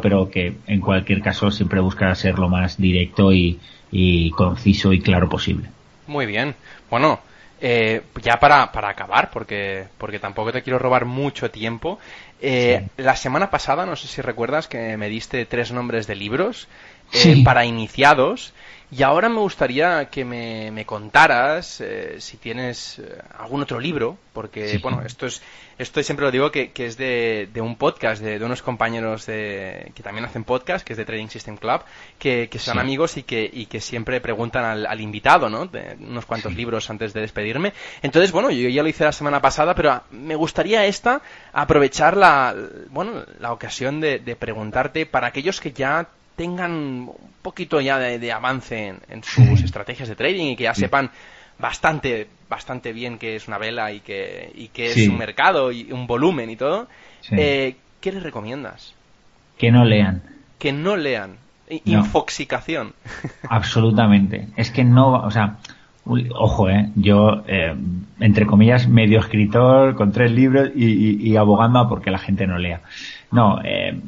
pero 0.02 0.30
que 0.30 0.58
en 0.68 0.80
cualquier 0.80 1.22
caso 1.22 1.52
siempre 1.52 1.80
busca 1.80 2.14
ser 2.16 2.40
lo 2.40 2.50
más 2.50 2.78
directo 2.78 3.34
y, 3.34 3.60
y 3.92 4.32
conciso 4.32 4.94
y 4.94 5.02
claro 5.02 5.30
posible. 5.30 5.70
Muy 6.08 6.26
bien. 6.26 6.56
Bueno, 6.90 7.20
eh, 7.62 8.02
ya 8.22 8.40
para, 8.40 8.72
para 8.72 8.90
acabar, 8.90 9.32
porque, 9.32 9.86
porque 9.98 10.20
tampoco 10.20 10.52
te 10.52 10.62
quiero 10.62 10.80
robar 10.80 11.06
mucho 11.06 11.52
tiempo, 11.52 12.00
eh, 12.42 12.88
La 12.98 13.16
semana 13.16 13.50
pasada, 13.50 13.86
no 13.86 13.96
sé 13.96 14.08
si 14.08 14.22
recuerdas 14.22 14.68
que 14.68 14.98
me 14.98 15.10
diste 15.10 15.46
tres 15.46 15.72
nombres 15.72 16.06
de 16.06 16.16
libros 16.16 16.68
eh, 17.14 17.44
para 17.44 17.66
iniciados 17.66 18.54
y 18.92 19.02
ahora 19.02 19.30
me 19.30 19.40
gustaría 19.40 20.06
que 20.10 20.24
me, 20.24 20.86
contaras 20.86 21.82
eh, 21.82 22.18
si 22.20 22.38
tienes 22.38 23.00
eh, 23.00 23.18
algún 23.38 23.62
otro 23.62 23.80
libro, 23.80 24.18
porque 24.32 24.80
bueno, 24.82 25.02
esto 25.04 25.26
es, 25.26 25.42
esto 25.80 26.04
siempre 26.04 26.26
lo 26.26 26.32
digo 26.32 26.52
que, 26.52 26.72
es 26.76 26.96
de, 26.96 27.50
un 27.56 27.78
podcast 27.78 28.22
de, 28.22 28.44
unos 28.44 28.62
compañeros 28.62 29.26
de, 29.26 29.92
que 29.96 30.04
también 30.04 30.26
hacen 30.26 30.44
podcast, 30.44 30.86
que 30.86 30.94
es 30.94 30.98
de 30.98 31.06
Trading 31.06 31.30
System 31.30 31.58
Club, 31.58 31.82
que, 32.20 32.48
son 32.60 32.78
amigos 32.78 33.18
y 33.18 33.24
que, 33.24 33.50
y 33.52 33.66
que 33.66 33.82
siempre 33.82 34.22
preguntan 34.22 34.86
al, 34.86 35.02
invitado, 35.02 35.50
¿no? 35.50 35.66
De 35.66 35.98
unos 36.00 36.26
cuantos 36.26 36.54
libros 36.54 36.88
antes 36.90 37.12
de 37.14 37.22
despedirme. 37.22 37.74
Entonces, 38.04 38.32
bueno, 38.32 38.52
yo 38.52 38.70
ya 38.70 38.84
lo 38.84 38.90
hice 38.90 39.04
la 39.04 39.12
semana 39.12 39.42
pasada, 39.42 39.74
pero 39.74 40.04
me 40.12 40.36
gustaría 40.36 40.86
esta 40.86 41.22
aprovechar 41.54 42.16
la, 42.16 42.56
bueno, 42.90 43.24
la 43.40 43.52
ocasión 43.52 44.00
de, 44.00 44.20
de 44.20 44.36
preguntarte 44.36 45.06
para 45.08 45.28
aquellos 45.28 45.60
que 45.60 45.72
ya 45.72 46.08
tengan 46.36 46.72
un 46.72 47.16
poquito 47.42 47.80
ya 47.82 47.98
de, 47.98 48.32
avance 48.32 48.96
en, 49.08 49.24
sus 49.24 49.62
estrategias 49.62 50.10
de 50.10 50.16
trading 50.16 50.52
y 50.52 50.56
que 50.56 50.64
ya 50.64 50.74
sepan 50.74 51.12
bastante 51.58 52.28
bastante 52.50 52.94
bien 52.94 53.18
qué 53.18 53.36
es 53.36 53.48
una 53.48 53.58
vela 53.58 53.92
y 53.92 54.02
que, 54.02 54.52
y 54.56 54.68
qué 54.68 54.88
es 54.88 55.08
un 55.08 55.18
mercado 55.18 55.72
y 55.72 55.92
un 55.92 56.08
volumen 56.08 56.50
y 56.50 56.56
todo, 56.56 56.88
eh, 57.32 57.76
¿qué 58.02 58.12
les 58.12 58.24
recomiendas? 58.24 58.94
Que 59.58 59.72
no 59.72 59.84
lean. 59.84 60.22
Que 60.60 60.72
no 60.72 60.96
lean. 60.96 61.38
Infoxicación. 61.86 62.94
Absolutamente. 63.50 64.48
Es 64.56 64.70
que 64.70 64.84
no, 64.84 65.14
o 65.14 65.32
sea, 65.32 65.58
ojo, 66.06 66.70
eh, 66.70 66.92
yo, 66.96 67.44
eh, 67.48 67.76
entre 68.20 68.46
comillas, 68.46 68.88
medio 68.88 69.20
escritor 69.20 69.96
con 69.96 70.12
tres 70.12 70.32
libros 70.32 70.70
y, 70.76 71.30
y, 71.30 71.36
abogando 71.36 71.80
a 71.80 71.90
porque 71.90 72.12
la 72.12 72.20
gente 72.20 72.46
no 72.46 72.60
lea. 72.60 72.82
No, 73.32 73.60
eh, 73.64 74.00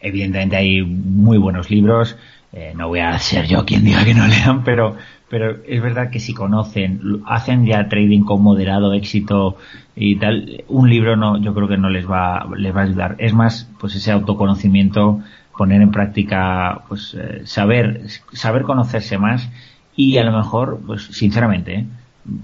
evidentemente 0.00 0.56
hay 0.56 0.82
muy 0.82 1.38
buenos 1.38 1.70
libros, 1.70 2.16
eh, 2.52 2.72
no 2.74 2.88
voy 2.88 3.00
a 3.00 3.18
ser 3.18 3.46
yo 3.46 3.64
quien 3.64 3.84
diga 3.84 4.04
que 4.04 4.14
no 4.14 4.26
lean, 4.28 4.64
pero, 4.64 4.96
pero 5.28 5.58
es 5.66 5.82
verdad 5.82 6.10
que 6.10 6.20
si 6.20 6.34
conocen, 6.34 7.22
hacen 7.26 7.66
ya 7.66 7.88
trading 7.88 8.22
con 8.22 8.42
moderado 8.42 8.92
éxito 8.94 9.56
y 9.94 10.16
tal, 10.16 10.64
un 10.68 10.88
libro 10.88 11.16
no, 11.16 11.38
yo 11.38 11.54
creo 11.54 11.68
que 11.68 11.76
no 11.76 11.90
les 11.90 12.08
va, 12.08 12.48
les 12.56 12.74
va 12.74 12.80
a 12.80 12.84
ayudar. 12.84 13.16
Es 13.18 13.34
más, 13.34 13.70
pues 13.78 13.94
ese 13.94 14.12
autoconocimiento, 14.12 15.20
poner 15.56 15.82
en 15.82 15.90
práctica, 15.90 16.82
pues 16.88 17.14
eh, 17.18 17.42
saber, 17.44 18.02
saber 18.32 18.62
conocerse 18.62 19.18
más 19.18 19.48
y 19.96 20.16
a 20.18 20.24
lo 20.24 20.32
mejor, 20.32 20.80
pues 20.86 21.02
sinceramente, 21.02 21.74
¿eh? 21.74 21.86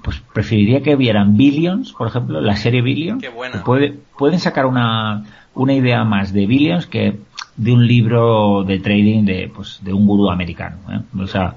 pues 0.03 0.23
preferiría 0.33 0.83
que 0.83 0.97
vieran 0.97 1.37
Billions, 1.37 1.93
por 1.93 2.09
ejemplo, 2.09 2.41
la 2.41 2.57
serie 2.57 2.83
Billions. 2.83 3.23
Qué 3.23 3.29
buena. 3.29 3.63
Puede, 3.63 3.95
pueden 4.19 4.41
sacar 4.41 4.67
una, 4.67 5.25
una 5.55 5.75
idea 5.75 6.05
más 6.05 6.33
de 6.33 6.47
Billions 6.47 6.87
que 6.87 7.19
de 7.57 7.73
un 7.73 7.87
libro 7.87 8.65
de 8.65 8.81
trading 8.81 9.25
de, 9.25 9.51
pues, 9.55 9.79
de 9.83 9.93
un 9.93 10.07
gurú 10.07 10.31
americano. 10.31 10.79
¿eh? 10.91 11.01
O 11.23 11.27
sea, 11.27 11.55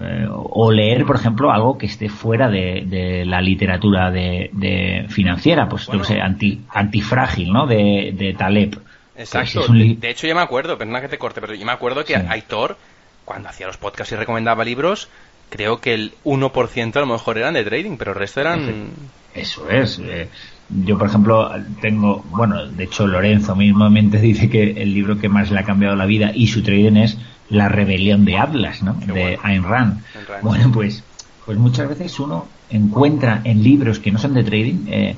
eh, 0.00 0.26
o 0.30 0.70
leer, 0.70 1.04
por 1.04 1.16
ejemplo, 1.16 1.50
algo 1.50 1.78
que 1.78 1.86
esté 1.86 2.08
fuera 2.08 2.48
de, 2.48 2.84
de 2.86 3.24
la 3.24 3.40
literatura 3.40 4.10
de, 4.10 4.50
de 4.52 5.06
financiera, 5.08 5.68
pues, 5.68 5.88
no 5.88 6.04
sé, 6.04 6.20
anti, 6.20 6.60
antifrágil, 6.70 7.52
¿no? 7.52 7.66
De, 7.66 8.12
de 8.16 8.34
Taleb. 8.34 8.78
Exacto. 9.16 9.66
de, 9.72 10.10
hecho, 10.10 10.28
yo 10.28 10.34
me 10.34 10.42
acuerdo, 10.42 10.78
perdona 10.78 11.00
que 11.00 11.08
te 11.08 11.18
corte, 11.18 11.40
pero 11.40 11.54
yo 11.54 11.66
me 11.66 11.72
acuerdo 11.72 12.04
que 12.04 12.14
Aitor, 12.14 12.76
cuando 13.24 13.48
hacía 13.48 13.66
los 13.66 13.76
podcasts 13.76 14.12
y 14.12 14.16
recomendaba 14.16 14.64
libros, 14.64 15.08
creo 15.50 15.80
que 15.80 15.94
el 15.94 16.12
1% 16.24 16.96
a 16.96 17.00
lo 17.00 17.06
mejor 17.06 17.36
eran 17.38 17.54
de 17.54 17.64
trading, 17.64 17.96
pero 17.96 18.12
el 18.12 18.18
resto 18.18 18.40
eran... 18.40 18.90
Eso 19.34 19.68
es. 19.70 19.98
Eh, 19.98 20.28
yo, 20.68 20.98
por 20.98 21.08
ejemplo, 21.08 21.50
tengo, 21.80 22.24
bueno, 22.30 22.66
de 22.66 22.84
hecho 22.84 23.06
Lorenzo 23.06 23.56
mismamente 23.56 24.18
dice 24.20 24.48
que 24.48 24.82
el 24.82 24.94
libro 24.94 25.18
que 25.18 25.28
más 25.28 25.50
le 25.50 25.60
ha 25.60 25.64
cambiado 25.64 25.96
la 25.96 26.06
vida 26.06 26.32
y 26.34 26.48
su 26.48 26.62
trading 26.62 26.96
es 26.96 27.18
La 27.48 27.68
rebelión 27.68 28.24
de 28.24 28.36
Atlas, 28.36 28.82
¿no? 28.82 28.94
de 28.94 29.38
Ayn 29.42 29.64
Rand. 29.64 30.02
Bueno, 30.42 30.70
pues, 30.72 31.02
pues 31.46 31.58
muchas 31.58 31.88
veces 31.88 32.18
uno 32.20 32.46
encuentra 32.70 33.40
en 33.44 33.62
libros 33.62 33.98
que 33.98 34.10
no 34.10 34.18
son 34.18 34.34
de 34.34 34.44
trading, 34.44 34.86
eh, 34.88 35.16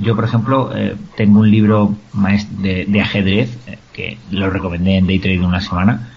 yo, 0.00 0.14
por 0.14 0.24
ejemplo, 0.24 0.70
eh, 0.76 0.94
tengo 1.16 1.40
un 1.40 1.50
libro 1.50 1.96
de, 2.60 2.84
de 2.86 3.00
ajedrez 3.00 3.58
que 3.92 4.16
lo 4.30 4.48
recomendé 4.48 4.96
en 4.96 5.08
Day 5.08 5.18
Trading 5.18 5.44
una 5.44 5.60
semana, 5.60 6.08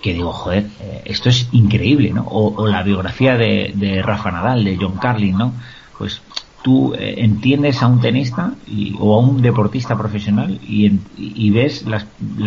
que 0.00 0.14
digo, 0.14 0.32
joder, 0.32 0.66
eh, 0.80 1.02
esto 1.06 1.30
es 1.30 1.48
increíble, 1.50 2.12
¿no? 2.12 2.22
O, 2.28 2.66
la 2.68 2.82
biografía 2.82 3.36
de, 3.36 4.02
Rafa 4.04 4.30
Nadal, 4.30 4.62
de 4.62 4.76
John 4.80 4.98
Carlin, 4.98 5.36
¿no? 5.36 5.52
Pues 5.98 6.22
tú 6.64 6.94
eh, 6.94 7.16
entiendes 7.18 7.82
a 7.82 7.86
un 7.88 8.00
tenista 8.00 8.54
o 8.98 9.14
a 9.14 9.18
un 9.20 9.42
deportista 9.42 9.98
profesional 9.98 10.58
y, 10.66 11.50
ves 11.50 11.84
las, 11.84 12.06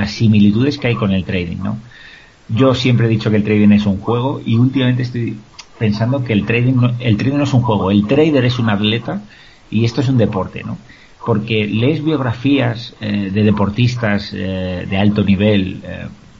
similitudes 0.10 0.80
que 0.80 0.88
hay 0.88 0.96
con 0.96 1.12
el 1.12 1.24
trading, 1.24 1.58
¿no? 1.58 1.78
Yo 2.50 2.74
siempre 2.74 3.06
he 3.06 3.10
dicho 3.10 3.30
que 3.30 3.36
el 3.36 3.44
trading 3.44 3.74
es 3.74 3.86
un 3.86 4.00
juego 4.00 4.42
y 4.44 4.56
últimamente 4.56 5.04
estoy 5.04 5.38
pensando 5.78 6.24
que 6.24 6.34
el 6.34 6.46
trading 6.48 6.74
no, 6.74 6.94
el 7.00 7.16
trading 7.16 7.38
no 7.38 7.44
es 7.44 7.54
un 7.54 7.62
juego, 7.62 7.92
el 7.92 8.08
trader 8.08 8.44
es 8.44 8.58
un 8.58 8.72
atleta 8.72 9.22
y 9.70 9.86
esto 9.86 10.02
es 10.02 10.10
un 10.10 10.18
deporte, 10.18 10.64
¿no? 10.64 10.80
Porque 11.24 11.68
lees 11.68 12.04
biografías 12.04 12.96
eh, 13.00 13.30
de 13.32 13.44
deportistas 13.44 14.32
de 14.32 14.98
alto 14.98 15.24
nivel, 15.24 15.82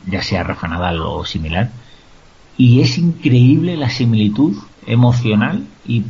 ya 0.10 0.24
sea 0.24 0.44
Rafa 0.44 0.68
Nadal 0.68 1.02
o 1.02 1.26
similar, 1.26 1.70
y 2.58 2.80
es 2.80 2.98
increíble 2.98 3.78
la 3.78 3.90
similitud 3.90 4.56
emocional 4.88 5.68
y, 5.88 6.04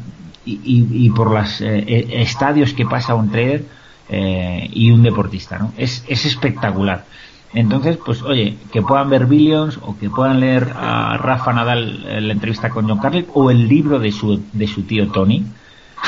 y, 0.47 1.09
por 1.09 1.31
los 1.31 1.61
eh, 1.61 1.83
eh, 1.87 2.07
estadios 2.21 2.73
que 2.73 2.85
pasa 2.85 3.15
un 3.15 3.29
trader 3.29 3.65
eh, 4.09 4.69
y 4.71 4.91
un 4.91 5.03
deportista, 5.03 5.57
¿no? 5.59 5.73
Es, 5.77 6.03
es 6.07 6.25
espectacular. 6.25 7.05
Entonces, 7.53 7.97
pues 7.97 8.21
oye, 8.21 8.57
que 8.71 8.81
puedan 8.81 9.09
ver 9.09 9.25
Billions 9.25 9.79
o 9.81 9.97
que 9.97 10.09
puedan 10.09 10.39
leer 10.39 10.73
a 10.75 11.17
Rafa 11.17 11.53
Nadal 11.53 12.05
en 12.07 12.27
la 12.27 12.33
entrevista 12.33 12.69
con 12.69 12.87
John 12.87 12.99
Carlin 12.99 13.25
o 13.33 13.49
el 13.51 13.67
libro 13.67 13.99
de 13.99 14.11
su, 14.11 14.41
de 14.53 14.67
su 14.67 14.83
tío 14.83 15.07
Tony, 15.07 15.45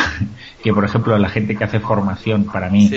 que 0.64 0.74
por 0.74 0.86
ejemplo 0.86 1.18
la 1.18 1.30
gente 1.30 1.56
que 1.56 1.64
hace 1.64 1.80
formación 1.80 2.46
para 2.46 2.70
mí 2.70 2.92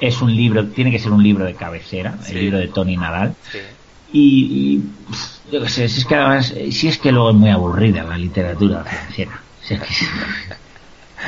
es 0.00 0.22
un 0.22 0.34
libro, 0.34 0.66
tiene 0.66 0.90
que 0.90 0.98
ser 0.98 1.12
un 1.12 1.22
libro 1.22 1.44
de 1.44 1.54
cabecera, 1.54 2.18
el 2.28 2.40
libro 2.40 2.58
de 2.58 2.68
Tony 2.68 2.96
Nadal. 2.96 3.34
Y, 4.12 4.80
yo 5.50 5.62
qué 5.62 5.68
sé, 5.68 5.88
si 5.88 6.00
es 6.00 6.06
que 6.06 6.14
además, 6.14 6.54
si 6.70 6.88
es 6.88 6.98
que 6.98 7.12
luego 7.12 7.30
es 7.30 7.36
muy 7.36 7.50
aburrida 7.50 8.02
la 8.04 8.16
literatura 8.16 8.84
financiera. 8.84 9.40
Si 9.62 9.74
es 9.74 9.80
que, 9.80 10.54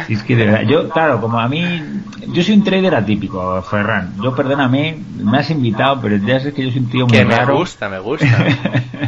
es 0.09 0.23
que 0.23 0.37
de 0.37 0.47
verdad, 0.47 0.63
yo, 0.63 0.89
claro, 0.89 1.21
como 1.21 1.39
a 1.39 1.49
mí, 1.49 1.83
yo 2.29 2.43
soy 2.43 2.55
un 2.55 2.65
trader 2.65 2.95
atípico, 2.95 3.63
Ferran. 3.63 4.15
Yo, 4.23 4.35
perdóname, 4.35 4.99
me 5.19 5.39
has 5.39 5.51
invitado, 5.51 6.01
pero 6.01 6.17
ya 6.17 6.39
sabes 6.39 6.55
que 6.55 6.65
yo 6.65 6.71
soy 6.71 6.81
un 6.81 6.91
tío 6.91 7.07
muy 7.07 7.19
raro. 7.23 7.47
Me 7.55 7.61
gusta, 7.61 7.89
me 7.89 7.99
gusta. 7.99 8.47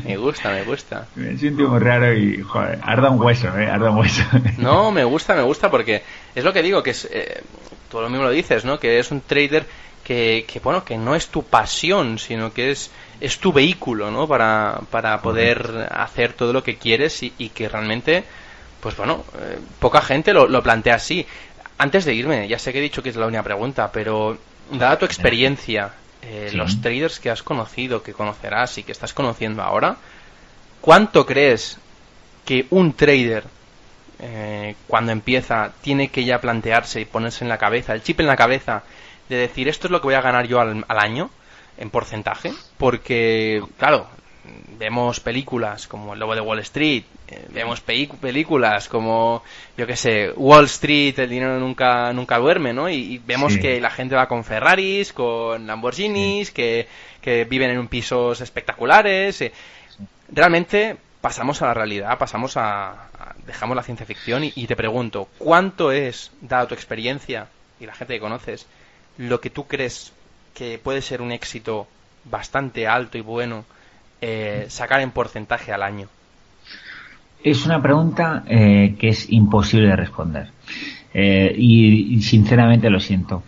me 0.04 0.16
gusta, 0.16 0.50
me 0.50 0.62
gusta. 0.64 1.06
Soy 1.14 1.48
un 1.48 1.56
tío 1.56 1.68
muy 1.68 1.78
raro 1.80 2.12
y, 2.16 2.42
joder, 2.42 2.78
arda 2.82 3.10
un 3.10 3.20
hueso, 3.20 3.48
eh, 3.58 3.66
arda 3.66 3.90
un 3.90 3.98
hueso. 3.98 4.22
no, 4.58 4.90
me 4.90 5.04
gusta, 5.04 5.34
me 5.34 5.42
gusta 5.42 5.70
porque 5.70 6.02
es 6.34 6.44
lo 6.44 6.52
que 6.52 6.62
digo, 6.62 6.82
que 6.82 6.90
es, 6.90 7.08
eh, 7.10 7.42
tú 7.90 8.00
lo 8.00 8.08
mismo 8.08 8.24
lo 8.24 8.30
dices, 8.30 8.64
¿no? 8.64 8.78
Que 8.78 8.98
es 8.98 9.10
un 9.10 9.20
trader 9.20 9.66
que, 10.04 10.44
que, 10.46 10.60
bueno, 10.60 10.84
que 10.84 10.96
no 10.96 11.14
es 11.14 11.28
tu 11.28 11.42
pasión, 11.42 12.18
sino 12.18 12.52
que 12.52 12.70
es 12.70 12.90
es 13.20 13.38
tu 13.38 13.52
vehículo, 13.52 14.10
¿no? 14.10 14.28
Para, 14.28 14.80
para 14.90 15.20
poder 15.20 15.88
hacer 15.90 16.32
todo 16.32 16.52
lo 16.52 16.62
que 16.62 16.76
quieres 16.76 17.22
y, 17.22 17.48
que 17.50 17.68
realmente, 17.68 18.24
pues 18.80 18.96
bueno, 18.96 19.24
eh, 19.40 19.58
poca 19.78 20.00
gente 20.00 20.32
lo, 20.32 20.46
lo, 20.46 20.62
plantea 20.62 20.96
así. 20.96 21.26
Antes 21.78 22.04
de 22.04 22.14
irme, 22.14 22.48
ya 22.48 22.58
sé 22.58 22.72
que 22.72 22.78
he 22.78 22.82
dicho 22.82 23.02
que 23.02 23.10
es 23.10 23.16
la 23.16 23.26
única 23.26 23.42
pregunta, 23.42 23.90
pero 23.92 24.38
dada 24.70 24.98
tu 24.98 25.04
experiencia, 25.04 25.92
eh, 26.22 26.50
los 26.52 26.80
traders 26.80 27.20
que 27.20 27.30
has 27.30 27.42
conocido, 27.42 28.02
que 28.02 28.12
conocerás 28.12 28.78
y 28.78 28.82
que 28.82 28.92
estás 28.92 29.14
conociendo 29.14 29.62
ahora, 29.62 29.96
¿cuánto 30.80 31.24
crees 31.24 31.78
que 32.44 32.66
un 32.70 32.94
trader 32.94 33.44
eh, 34.20 34.74
cuando 34.88 35.12
empieza 35.12 35.72
tiene 35.80 36.08
que 36.08 36.24
ya 36.24 36.40
plantearse 36.40 37.00
y 37.00 37.04
ponerse 37.04 37.44
en 37.44 37.48
la 37.48 37.58
cabeza, 37.58 37.94
el 37.94 38.02
chip 38.02 38.18
en 38.20 38.26
la 38.26 38.36
cabeza, 38.36 38.82
de 39.28 39.36
decir 39.36 39.68
esto 39.68 39.86
es 39.86 39.90
lo 39.92 40.00
que 40.00 40.08
voy 40.08 40.14
a 40.14 40.20
ganar 40.20 40.46
yo 40.48 40.60
al 40.60 40.84
año? 40.88 41.30
en 41.78 41.90
porcentaje, 41.90 42.52
porque, 42.76 43.62
claro, 43.78 44.08
vemos 44.78 45.20
películas 45.20 45.86
como 45.86 46.14
El 46.14 46.20
Lobo 46.20 46.34
de 46.34 46.40
Wall 46.40 46.60
Street, 46.60 47.04
eh, 47.28 47.46
vemos 47.50 47.80
películas 47.80 48.88
como, 48.88 49.42
yo 49.76 49.86
qué 49.86 49.96
sé, 49.96 50.32
Wall 50.36 50.64
Street, 50.66 51.18
el 51.18 51.30
dinero 51.30 51.58
nunca, 51.58 52.12
nunca 52.12 52.38
duerme, 52.38 52.72
¿no? 52.72 52.88
Y, 52.88 53.18
vemos 53.26 53.56
que 53.58 53.80
la 53.80 53.90
gente 53.90 54.14
va 54.14 54.28
con 54.28 54.44
Ferraris, 54.44 55.12
con 55.12 55.66
Lamborghinis, 55.66 56.50
que, 56.50 56.88
que, 57.20 57.44
viven 57.44 57.70
en 57.70 57.88
pisos 57.88 58.40
espectaculares. 58.40 59.40
Eh. 59.42 59.52
Realmente 60.30 60.96
pasamos 61.20 61.60
a 61.62 61.66
la 61.66 61.74
realidad, 61.74 62.16
pasamos 62.18 62.56
a, 62.56 63.08
dejamos 63.46 63.76
la 63.76 63.82
ciencia 63.82 64.06
ficción 64.06 64.44
y, 64.44 64.52
y 64.54 64.66
te 64.66 64.76
pregunto, 64.76 65.28
¿cuánto 65.38 65.92
es, 65.92 66.30
dada 66.40 66.68
tu 66.68 66.74
experiencia 66.74 67.48
y 67.80 67.86
la 67.86 67.94
gente 67.94 68.14
que 68.14 68.20
conoces, 68.20 68.66
lo 69.16 69.40
que 69.40 69.50
tú 69.50 69.66
crees 69.66 70.12
que 70.54 70.78
puede 70.78 71.02
ser 71.02 71.22
un 71.22 71.32
éxito 71.32 71.86
bastante 72.24 72.86
alto 72.86 73.18
y 73.18 73.22
bueno 73.22 73.64
eh, 74.20 74.66
sacar 74.68 75.00
en 75.00 75.10
porcentaje 75.12 75.72
al 75.72 75.82
año? 75.82 76.08
Es 77.42 77.64
una 77.66 77.80
pregunta 77.80 78.42
eh, 78.48 78.96
que 78.98 79.08
es 79.08 79.30
imposible 79.30 79.88
de 79.88 79.96
responder. 79.96 80.48
Eh, 81.14 81.54
y, 81.56 82.20
sinceramente 82.22 82.90
lo 82.90 82.98
siento. 82.98 83.44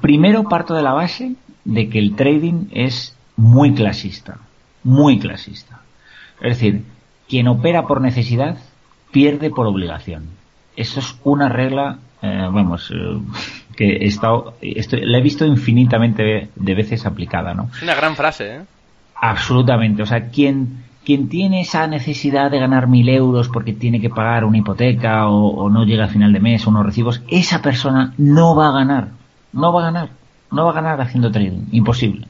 Primero 0.00 0.44
parto 0.44 0.74
de 0.74 0.82
la 0.82 0.92
base 0.92 1.32
de 1.64 1.88
que 1.88 1.98
el 1.98 2.14
trading 2.16 2.66
es 2.70 3.16
muy 3.36 3.72
clasista. 3.72 4.38
Muy 4.84 5.18
clasista. 5.18 5.80
Es 6.40 6.58
decir, 6.58 6.82
quien 7.28 7.48
opera 7.48 7.86
por 7.86 8.00
necesidad 8.00 8.58
pierde 9.10 9.50
por 9.50 9.66
obligación. 9.66 10.26
Eso 10.76 11.00
es 11.00 11.16
una 11.24 11.48
regla, 11.48 11.98
vamos, 12.22 12.92
que 13.76 13.96
he 13.96 14.06
estado, 14.06 14.54
la 14.60 15.18
he 15.18 15.22
visto 15.22 15.44
infinitamente 15.44 16.48
de 16.54 16.74
veces 16.74 17.06
aplicada, 17.06 17.54
¿no? 17.54 17.70
Es 17.74 17.82
una 17.82 17.94
gran 17.94 18.16
frase, 18.16 18.56
¿eh? 18.56 18.60
Absolutamente. 19.22 20.02
O 20.02 20.06
sea, 20.06 20.30
quien, 20.30 20.82
quien 21.04 21.28
tiene 21.28 21.60
esa 21.60 21.86
necesidad 21.86 22.50
de 22.50 22.58
ganar 22.58 22.88
mil 22.88 23.08
euros 23.08 23.48
porque 23.48 23.72
tiene 23.72 24.00
que 24.00 24.10
pagar 24.10 24.44
una 24.44 24.58
hipoteca 24.58 25.28
o, 25.28 25.70
no 25.70 25.84
llega 25.84 26.06
a 26.06 26.08
final 26.08 26.32
de 26.32 26.40
mes 26.40 26.66
o 26.66 26.70
unos 26.70 26.84
recibos, 26.84 27.22
esa 27.28 27.62
persona 27.62 28.14
no 28.18 28.56
va 28.56 28.70
a 28.70 28.72
ganar. 28.72 29.10
No 29.52 29.72
va 29.72 29.80
a 29.80 29.84
ganar. 29.84 30.08
No 30.50 30.64
va 30.64 30.72
a 30.72 30.74
ganar 30.74 31.00
haciendo 31.00 31.30
trading. 31.30 31.66
Imposible. 31.70 32.26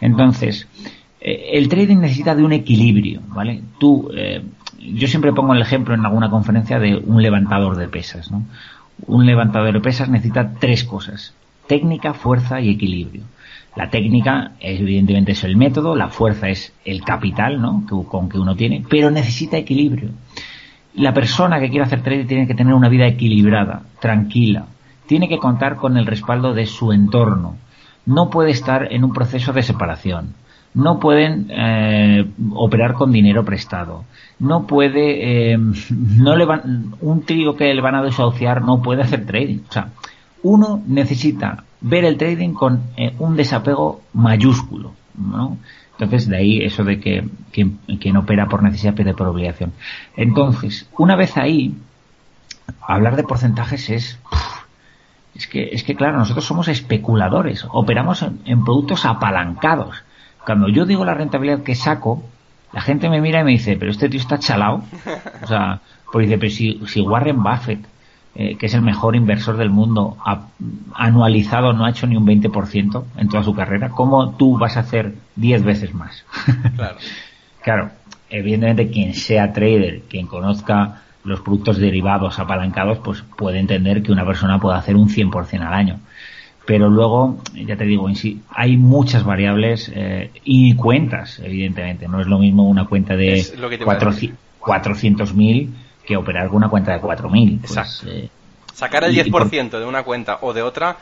Entonces, 0.00 0.66
eh, 1.20 1.50
el 1.52 1.68
trading 1.68 1.98
necesita 1.98 2.34
de 2.34 2.42
un 2.42 2.52
equilibrio, 2.52 3.20
¿vale? 3.28 3.62
Tú, 3.78 4.10
eh, 4.12 4.42
yo 4.80 5.06
siempre 5.06 5.32
pongo 5.32 5.54
el 5.54 5.62
ejemplo 5.62 5.94
en 5.94 6.04
alguna 6.04 6.28
conferencia 6.28 6.80
de 6.80 6.96
un 6.96 7.22
levantador 7.22 7.76
de 7.76 7.86
pesas, 7.86 8.32
¿no? 8.32 8.42
un 9.06 9.26
levantador 9.26 9.74
de 9.74 9.80
pesas 9.80 10.08
necesita 10.08 10.54
tres 10.58 10.82
cosas. 10.82 11.34
Técnica, 11.68 12.14
fuerza 12.14 12.60
y 12.60 12.70
equilibrio. 12.70 13.22
La 13.76 13.90
técnica, 13.90 14.52
evidentemente, 14.58 15.32
es 15.32 15.44
el 15.44 15.56
método, 15.56 15.94
la 15.94 16.08
fuerza 16.08 16.48
es 16.48 16.72
el 16.84 17.02
capital, 17.02 17.60
¿no? 17.60 17.84
con 18.08 18.28
que 18.28 18.38
uno 18.38 18.56
tiene, 18.56 18.84
pero 18.88 19.10
necesita 19.10 19.56
equilibrio. 19.58 20.10
La 20.94 21.12
persona 21.12 21.60
que 21.60 21.68
quiere 21.68 21.84
hacer 21.84 22.02
trading 22.02 22.26
tiene 22.26 22.46
que 22.46 22.54
tener 22.54 22.72
una 22.72 22.88
vida 22.88 23.06
equilibrada, 23.06 23.82
tranquila. 24.00 24.66
Tiene 25.06 25.28
que 25.28 25.38
contar 25.38 25.76
con 25.76 25.96
el 25.98 26.06
respaldo 26.06 26.54
de 26.54 26.66
su 26.66 26.90
entorno. 26.92 27.56
No 28.06 28.30
puede 28.30 28.50
estar 28.50 28.92
en 28.92 29.04
un 29.04 29.12
proceso 29.12 29.52
de 29.52 29.62
separación. 29.62 30.34
No 30.72 30.98
pueden 30.98 31.50
eh, 31.50 32.26
operar 32.54 32.94
con 32.94 33.12
dinero 33.12 33.44
prestado 33.44 34.04
no 34.38 34.66
puede, 34.66 35.52
eh, 35.52 35.58
no 35.90 36.36
le 36.36 36.44
van, 36.44 36.94
un 37.00 37.22
trigo 37.22 37.56
que 37.56 37.72
le 37.72 37.80
van 37.80 37.94
a 37.94 38.02
desahuciar 38.02 38.62
no 38.62 38.82
puede 38.82 39.02
hacer 39.02 39.26
trading. 39.26 39.60
O 39.68 39.72
sea, 39.72 39.88
uno 40.42 40.82
necesita 40.86 41.64
ver 41.88 42.04
el 42.04 42.16
trading 42.16 42.52
con 42.52 42.82
eh, 42.96 43.14
un 43.18 43.36
desapego 43.36 44.02
mayúsculo, 44.12 44.92
¿no? 45.16 45.56
Entonces, 45.92 46.28
de 46.28 46.36
ahí 46.36 46.58
eso 46.62 46.84
de 46.84 47.00
que 47.00 47.26
quien, 47.52 48.16
opera 48.16 48.48
por 48.48 48.62
necesidad 48.62 48.94
pierde 48.94 49.14
por 49.14 49.28
obligación. 49.28 49.72
Entonces, 50.16 50.88
una 50.98 51.16
vez 51.16 51.36
ahí, 51.36 51.74
hablar 52.82 53.16
de 53.16 53.22
porcentajes 53.22 53.88
es, 53.88 54.18
es 55.34 55.46
que, 55.46 55.70
es 55.72 55.84
que 55.84 55.94
claro, 55.94 56.18
nosotros 56.18 56.44
somos 56.44 56.68
especuladores, 56.68 57.66
operamos 57.70 58.26
en 58.44 58.64
productos 58.64 59.06
apalancados. 59.06 60.04
Cuando 60.44 60.68
yo 60.68 60.84
digo 60.84 61.04
la 61.04 61.14
rentabilidad 61.14 61.62
que 61.62 61.74
saco, 61.74 62.22
la 62.72 62.82
gente 62.82 63.08
me 63.08 63.20
mira 63.22 63.40
y 63.40 63.44
me 63.44 63.52
dice, 63.52 63.76
pero 63.78 63.90
este 63.90 64.08
tío 64.08 64.20
está 64.20 64.38
chalado. 64.38 64.82
O 65.42 65.46
sea, 65.46 65.80
pues 66.12 66.28
dice, 66.28 66.38
pero 66.38 66.50
si, 66.86 67.00
Warren 67.00 67.42
Buffett 67.42 67.86
eh, 68.38 68.56
que 68.56 68.66
es 68.66 68.74
el 68.74 68.82
mejor 68.82 69.16
inversor 69.16 69.56
del 69.56 69.70
mundo, 69.70 70.18
anualizado 70.94 71.72
no 71.72 71.86
ha 71.86 71.90
hecho 71.90 72.06
ni 72.06 72.18
un 72.18 72.26
20% 72.26 73.04
en 73.16 73.28
toda 73.28 73.42
su 73.42 73.54
carrera, 73.54 73.88
¿cómo 73.88 74.32
tú 74.32 74.58
vas 74.58 74.76
a 74.76 74.80
hacer 74.80 75.14
10 75.36 75.64
veces 75.64 75.94
más? 75.94 76.22
Claro. 76.76 76.96
claro, 77.62 77.90
evidentemente 78.28 78.90
quien 78.90 79.14
sea 79.14 79.54
trader, 79.54 80.02
quien 80.10 80.26
conozca 80.26 81.00
los 81.24 81.40
productos 81.40 81.78
derivados 81.78 82.38
apalancados, 82.38 82.98
pues 82.98 83.22
puede 83.22 83.58
entender 83.58 84.02
que 84.02 84.12
una 84.12 84.26
persona 84.26 84.60
puede 84.60 84.76
hacer 84.76 84.96
un 84.96 85.08
100% 85.08 85.66
al 85.66 85.72
año. 85.72 86.00
Pero 86.66 86.90
luego, 86.90 87.38
ya 87.54 87.76
te 87.76 87.84
digo, 87.84 88.06
en 88.06 88.16
sí, 88.16 88.42
hay 88.50 88.76
muchas 88.76 89.24
variables 89.24 89.90
eh, 89.94 90.30
y 90.44 90.74
cuentas, 90.74 91.40
evidentemente. 91.42 92.06
No 92.06 92.20
es 92.20 92.26
lo 92.26 92.38
mismo 92.38 92.68
una 92.68 92.84
cuenta 92.84 93.16
de 93.16 93.36
400.000 94.60 95.68
que 96.06 96.16
operar 96.16 96.46
con 96.48 96.56
una 96.56 96.68
cuenta 96.68 96.92
de 96.92 97.00
4.000. 97.00 97.60
Pues, 97.60 98.04
eh, 98.06 98.28
Sacar 98.72 99.04
el 99.04 99.14
10% 99.14 99.78
de 99.78 99.84
una 99.84 100.02
cuenta 100.02 100.38
o 100.42 100.52
de 100.52 100.62
otra 100.62 100.96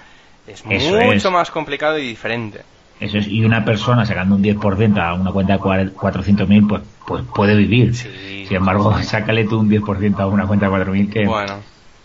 es 0.47 0.65
mucho 0.65 1.31
más 1.31 1.51
complicado 1.51 1.99
y 1.99 2.09
diferente. 2.09 2.63
Eso 3.01 3.19
es, 3.19 3.27
y 3.27 3.45
una 3.45 3.65
persona 3.65 4.07
sacando 4.07 4.37
un 4.37 4.43
10% 4.43 4.99
a 4.99 5.15
una 5.15 5.33
cuenta 5.33 5.55
de 5.55 5.61
400.000, 5.61 6.69
pues, 6.69 6.83
pues 7.07 7.25
puede 7.35 7.57
vivir. 7.57 7.95
Sin 7.95 8.57
embargo, 8.57 8.97
sácale 9.03 9.45
tú 9.45 9.59
un 9.61 9.71
10% 9.71 10.19
a 10.21 10.27
una 10.27 10.47
cuenta 10.47 10.69
de 10.69 10.73
4.000 10.73 11.11
que, 11.11 11.29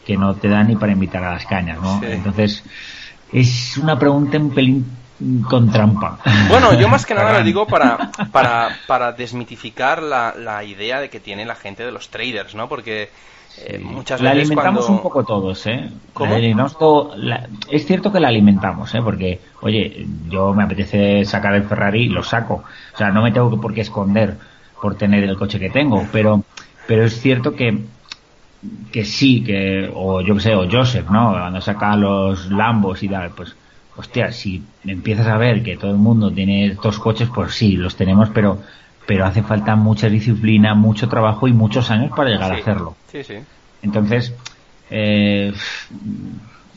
que 0.06 0.18
no 0.18 0.36
te 0.36 0.50
da 0.50 0.64
ni 0.64 0.76
para 0.76 0.92
invitar 0.92 1.24
a 1.24 1.34
las 1.34 1.46
cañas, 1.46 1.80
¿no? 1.82 2.02
Entonces, 2.04 2.64
es 3.32 3.78
una 3.78 4.00
pregunta 4.00 4.38
un 4.38 4.52
pelín 4.52 4.86
con 5.50 5.72
trampa. 5.72 6.20
Bueno, 6.48 6.74
yo 6.74 6.88
más 6.88 7.06
que 7.06 7.14
nada 7.14 7.40
lo 7.40 7.44
digo 7.44 7.68
para, 7.68 8.12
para, 8.32 8.70
para 8.88 9.12
desmitificar 9.12 10.02
la, 10.02 10.34
la 10.38 10.64
idea 10.64 11.00
de 11.00 11.10
que 11.10 11.20
tiene 11.20 11.46
la 11.46 11.56
gente 11.56 11.84
de 11.84 11.92
los 11.92 12.10
traders, 12.10 12.56
¿no? 12.56 12.70
Porque 12.70 13.10
eh, 13.58 13.80
muchas 13.80 14.22
la 14.22 14.32
alimentamos 14.32 14.88
un 14.90 15.02
poco 15.02 15.24
todos, 15.24 15.66
¿eh? 15.68 15.90
es 17.70 17.86
cierto 17.86 18.12
que 18.12 18.20
la 18.20 18.30
alimentamos, 18.30 18.94
¿eh? 18.96 19.02
Porque, 19.04 19.40
oye, 19.62 20.06
yo 20.30 20.54
me 20.54 20.64
apetece 20.64 21.26
sacar 21.26 21.56
el 21.56 21.64
Ferrari, 21.64 22.08
lo 22.08 22.24
saco. 22.24 22.64
O 22.94 22.98
sea, 22.98 23.10
no 23.10 23.22
me 23.22 23.32
tengo 23.32 23.60
por 23.60 23.74
qué 23.74 23.82
esconder 23.82 24.38
por 24.82 24.96
tener 24.96 25.24
el 25.24 25.38
coche 25.38 25.60
que 25.60 25.70
tengo, 25.70 26.08
pero, 26.12 26.44
pero 26.88 27.04
es 27.04 27.20
cierto 27.20 27.56
que 27.56 27.78
que 28.92 29.06
sí, 29.06 29.44
que, 29.44 29.90
o 29.94 30.22
yo 30.22 30.36
que 30.36 30.42
sé, 30.42 30.56
o 30.56 30.70
Joseph, 30.70 31.10
¿no? 31.10 31.32
Cuando 31.32 31.62
saca 31.62 31.96
los 31.96 32.52
Lambos 32.52 33.02
y 33.04 33.08
tal, 33.08 33.30
pues, 33.32 33.56
hostia, 34.00 34.32
si 34.32 34.64
empiezas 34.86 35.28
a 35.28 35.38
ver 35.38 35.62
que 35.62 35.76
todo 35.76 35.92
el 35.92 35.98
mundo 35.98 36.32
tiene 36.32 36.68
estos 36.68 37.00
coches, 37.00 37.28
pues 37.36 37.54
sí, 37.54 37.76
los 37.76 37.98
tenemos, 37.98 38.30
pero 38.30 38.60
pero 39.06 39.26
hace 39.26 39.42
falta 39.42 39.76
mucha 39.76 40.08
disciplina, 40.08 40.76
mucho 40.76 41.10
trabajo 41.10 41.48
y 41.48 41.52
muchos 41.52 41.90
años 41.90 42.12
para 42.16 42.30
llegar 42.30 42.52
a 42.52 42.58
hacerlo. 42.58 42.96
Sí, 43.12 43.24
sí. 43.24 43.40
Entonces, 43.82 44.34
eh, 44.92 45.52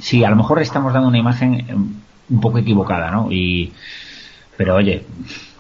sí, 0.01 0.25
a 0.25 0.31
lo 0.31 0.37
mejor 0.37 0.63
estamos 0.63 0.95
dando 0.95 1.09
una 1.09 1.19
imagen 1.19 1.55
eh, 1.55 1.75
un 1.75 2.41
poco 2.41 2.59
equivocada, 2.59 3.11
¿no? 3.11 3.31
Y, 3.31 3.73
pero 4.57 4.77
oye, 4.77 5.05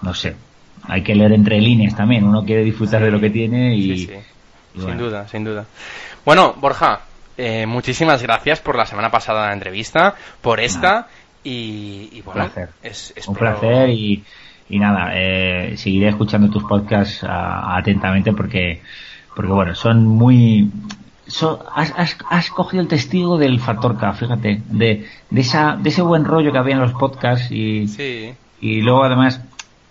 no 0.00 0.14
sé, 0.14 0.34
hay 0.88 1.02
que 1.02 1.14
leer 1.14 1.32
entre 1.32 1.60
líneas 1.60 1.94
también. 1.94 2.24
Uno 2.24 2.42
quiere 2.44 2.64
disfrutar 2.64 3.04
de 3.04 3.10
lo 3.10 3.20
que 3.20 3.30
tiene 3.30 3.76
y, 3.76 4.08
sin 4.74 4.96
duda, 4.96 5.28
sin 5.28 5.44
duda. 5.44 5.66
Bueno, 6.24 6.54
Borja, 6.58 7.02
eh, 7.36 7.66
muchísimas 7.66 8.22
gracias 8.22 8.60
por 8.60 8.76
la 8.76 8.86
semana 8.86 9.10
pasada 9.10 9.48
la 9.48 9.52
entrevista, 9.52 10.14
por 10.40 10.60
esta 10.60 11.08
y, 11.44 12.22
bueno, 12.24 12.44
placer. 12.44 12.70
Es, 12.82 13.12
un 13.26 13.34
placer 13.34 13.90
y 13.90 14.22
y 14.72 14.78
nada, 14.78 15.10
eh, 15.14 15.74
seguiré 15.76 16.08
escuchando 16.08 16.48
tus 16.48 16.64
podcasts 16.64 17.22
ah, 17.24 17.76
atentamente 17.76 18.32
porque, 18.32 18.80
porque 19.36 19.52
bueno, 19.52 19.74
son 19.74 20.06
muy... 20.06 20.70
has, 21.74 22.16
has, 22.30 22.50
cogido 22.50 22.82
el 22.82 22.88
testigo 22.88 23.36
del 23.36 23.60
factor 23.60 23.98
K, 23.98 24.14
fíjate, 24.14 24.62
de, 24.70 25.06
de, 25.28 25.40
esa, 25.42 25.76
de 25.76 25.90
ese 25.90 26.00
buen 26.00 26.24
rollo 26.24 26.52
que 26.52 26.58
había 26.58 26.76
en 26.76 26.80
los 26.80 26.94
podcasts 26.94 27.50
y, 27.50 27.86
y 28.62 28.80
luego 28.80 29.04
además 29.04 29.42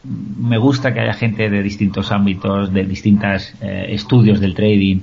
me 0.04 0.58
gusta 0.58 0.96
que 0.96 1.02
haya 1.02 1.14
gente 1.14 1.48
de 1.52 1.62
distintos 1.62 2.12
ámbitos, 2.12 2.74
de 2.74 2.84
distintos 2.84 3.54
eh, 3.62 3.86
estudios 3.90 4.40
del 4.40 4.56
trading, 4.56 5.02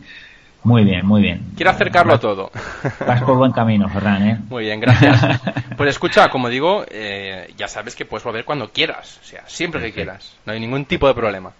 muy 0.69 0.85
bien, 0.85 1.07
muy 1.07 1.23
bien. 1.23 1.53
Quiero 1.57 1.71
acercarlo 1.71 2.21
todo. 2.21 2.51
Vas 3.07 3.23
por 3.23 3.39
buen 3.39 3.53
camino, 3.53 3.89
Ferran, 3.89 4.29
¿eh? 4.29 4.39
Muy 4.51 4.65
bien, 4.65 4.81
gracias. 4.81 5.41
Pues 5.79 5.91
escucha, 5.91 6.29
como 6.29 6.49
digo, 6.49 6.85
eh, 6.91 7.55
ya 7.57 7.69
sabes 7.69 7.95
que 7.95 8.05
puedes 8.05 8.25
volver 8.25 8.45
cuando 8.45 8.73
quieras, 8.73 9.21
o 9.23 9.25
sea, 9.25 9.45
siempre 9.47 9.81
que 9.81 9.93
quieras. 9.93 10.37
No 10.45 10.53
hay 10.53 10.59
ningún 10.59 10.87
tipo 10.87 11.07
de 11.07 11.15
problema. 11.15 11.53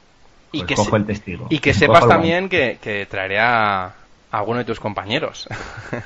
Y 0.51 0.59
pues 0.59 0.69
que 0.69 0.75
cojo 0.75 0.97
el 0.97 1.07
testigo. 1.07 1.47
Y 1.51 1.61
que 1.61 1.73
sepas 1.73 2.09
también 2.09 2.49
que, 2.49 3.07
traeré 3.09 3.39
a, 3.39 3.95
alguno 4.33 4.59
de 4.59 4.65
tus 4.65 4.81
compañeros. 4.81 5.49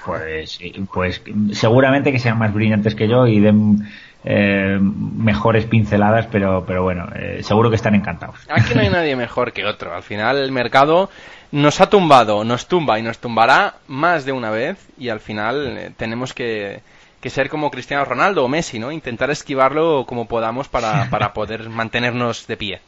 Pues, 0.05 0.61
pues 0.93 1.23
seguramente 1.53 2.13
que 2.13 2.19
sean 2.19 2.39
más 2.39 2.53
brillantes 2.53 2.95
que 2.95 3.09
yo 3.09 3.27
y 3.27 3.41
den 3.41 3.89
eh, 4.25 4.79
mejores 4.81 5.67
pinceladas, 5.67 6.27
pero, 6.31 6.65
pero 6.67 6.83
bueno, 6.83 7.09
eh, 7.15 7.41
seguro 7.43 7.71
que 7.71 7.77
están 7.77 7.95
encantados. 7.95 8.37
Aquí 8.49 8.75
no 8.75 8.81
hay 8.81 8.89
nadie 8.89 9.17
mejor 9.17 9.53
que 9.53 9.65
otro. 9.65 9.95
Al 9.95 10.03
final 10.03 10.39
el 10.39 10.53
mercado 10.53 11.11
nos 11.51 11.81
ha 11.81 11.91
tumbado, 11.91 12.45
nos 12.45 12.67
tumba 12.69 12.99
y 12.99 13.03
nos 13.03 13.19
tumbará 13.19 13.75
más 13.89 14.25
de 14.25 14.33
una 14.33 14.51
vez 14.51 14.79
y 14.97 15.09
al 15.09 15.21
final 15.21 15.77
eh, 15.77 15.91
tenemos 15.97 16.35
que, 16.35 16.83
ser 17.25 17.49
como 17.49 17.71
Cristiano 17.71 18.05
Ronaldo 18.05 18.45
o 18.45 18.49
Messi, 18.49 18.79
¿no? 18.79 18.93
Intentar 18.93 19.31
esquivarlo 19.31 20.05
como 20.07 20.27
podamos 20.27 20.69
para, 20.69 21.05
para 21.11 21.33
poder 21.33 21.69
mantenernos 21.69 22.47
de 22.47 22.57
pie. 22.57 22.81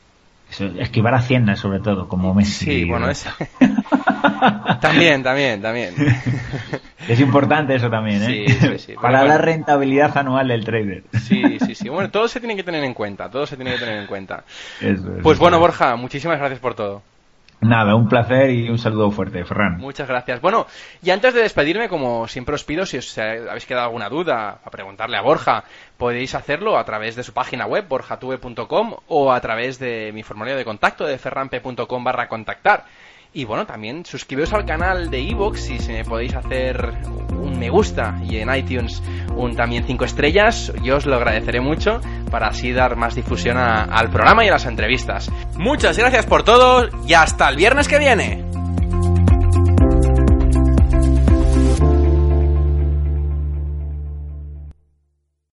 esquivar 0.79 1.15
a 1.15 1.19
Hacienda, 1.19 1.57
sobre 1.57 1.81
todo, 1.81 2.09
como 2.09 2.33
Messi. 2.33 2.65
Sí, 2.65 2.85
bueno, 2.85 3.11
es... 3.11 3.27
también, 4.81 5.23
también, 5.23 5.61
también. 5.61 5.95
Es 7.09 7.21
importante 7.21 7.75
eso 7.75 7.91
también, 7.91 8.23
¿eh? 8.23 8.47
Sí, 8.47 8.55
sí, 8.55 8.79
sí. 8.79 8.95
Para 9.01 9.25
la 9.25 9.37
rentabilidad 9.37 10.17
anual 10.17 10.49
del 10.49 10.65
trader. 10.65 11.05
Sí, 11.13 11.59
sí, 11.61 11.75
sí. 11.75 11.89
Bueno, 11.91 12.11
todo 12.11 12.29
se 12.29 12.41
tiene 12.41 12.57
que 12.57 12.63
tener 12.63 12.83
en 12.83 12.95
cuenta, 12.95 13.31
todo 13.31 13.47
se 13.47 13.57
tiene 13.57 13.73
que 13.73 13.79
tener 13.79 13.99
en 14.01 14.07
cuenta. 14.07 14.45
pues 15.23 15.39
bueno, 15.39 15.59
Borja, 15.59 15.97
muchísimas 15.97 16.39
gracias 16.39 16.61
por 16.61 16.75
todo. 16.75 17.03
Nada, 17.65 17.95
un 17.95 18.11
placer 18.11 18.51
y 18.51 18.69
un 18.69 18.79
saludo 18.79 19.11
fuerte, 19.11 19.43
Ferran. 19.45 19.79
Muchas 19.79 20.07
gracias. 20.07 20.41
Bueno, 20.43 20.67
y 21.03 21.11
antes 21.11 21.33
de 21.33 21.41
despedirme, 21.41 21.89
como 21.89 22.29
siempre 22.29 22.57
os 22.57 22.65
pido, 22.65 22.85
si 22.85 22.99
os 22.99 23.17
habéis 23.17 23.65
quedado 23.65 23.87
alguna 23.87 24.11
duda 24.11 24.59
a 24.63 24.71
preguntarle 24.71 25.17
a 25.17 25.23
Borja, 25.23 25.65
podéis 25.97 26.35
hacerlo 26.35 26.77
a 26.77 26.85
través 26.85 27.17
de 27.17 27.23
su 27.23 27.33
página 27.33 27.65
web, 27.65 27.87
borjatube.com, 27.89 28.97
o 29.09 29.33
a 29.33 29.41
través 29.41 29.79
de 29.79 30.11
mi 30.13 30.23
formulario 30.23 30.59
de 30.59 30.65
contacto 30.65 31.07
de 31.07 31.17
ferrampe.com 31.17 32.05
barra 32.05 32.29
contactar. 32.29 32.85
Y 33.35 33.45
bueno, 33.45 33.67
también 33.67 34.07
suscribiros 34.07 34.53
al 34.53 34.65
canal 34.65 35.11
de 35.11 35.19
Evox 35.19 35.61
si 35.61 35.79
se 35.81 35.93
me 35.93 36.05
podéis 36.05 36.35
hacer 36.35 36.99
un 37.37 37.59
me 37.59 37.69
gusta 37.69 38.17
y 38.23 38.37
en 38.39 38.55
iTunes 38.55 39.03
un 39.37 39.57
también 39.57 39.85
5 39.85 40.05
estrellas, 40.05 40.73
yo 40.83 40.97
os 40.97 41.07
lo 41.07 41.17
agradeceré 41.17 41.61
mucho 41.61 42.01
para 42.31 42.49
así 42.49 42.73
dar 42.73 42.95
más 42.95 43.17
difusión 43.17 43.59
al 43.59 44.11
programa 44.11 44.45
y 44.45 44.49
a 44.49 44.53
las 44.53 44.67
entrevistas. 44.67 45.31
Muchas 45.57 45.99
gracias 45.99 46.27
por 46.27 46.45
todo 46.45 46.89
y 47.09 47.15
hasta 47.15 47.49
el 47.49 47.57
viernes 47.57 47.89
que 47.89 47.99
viene. 47.99 48.54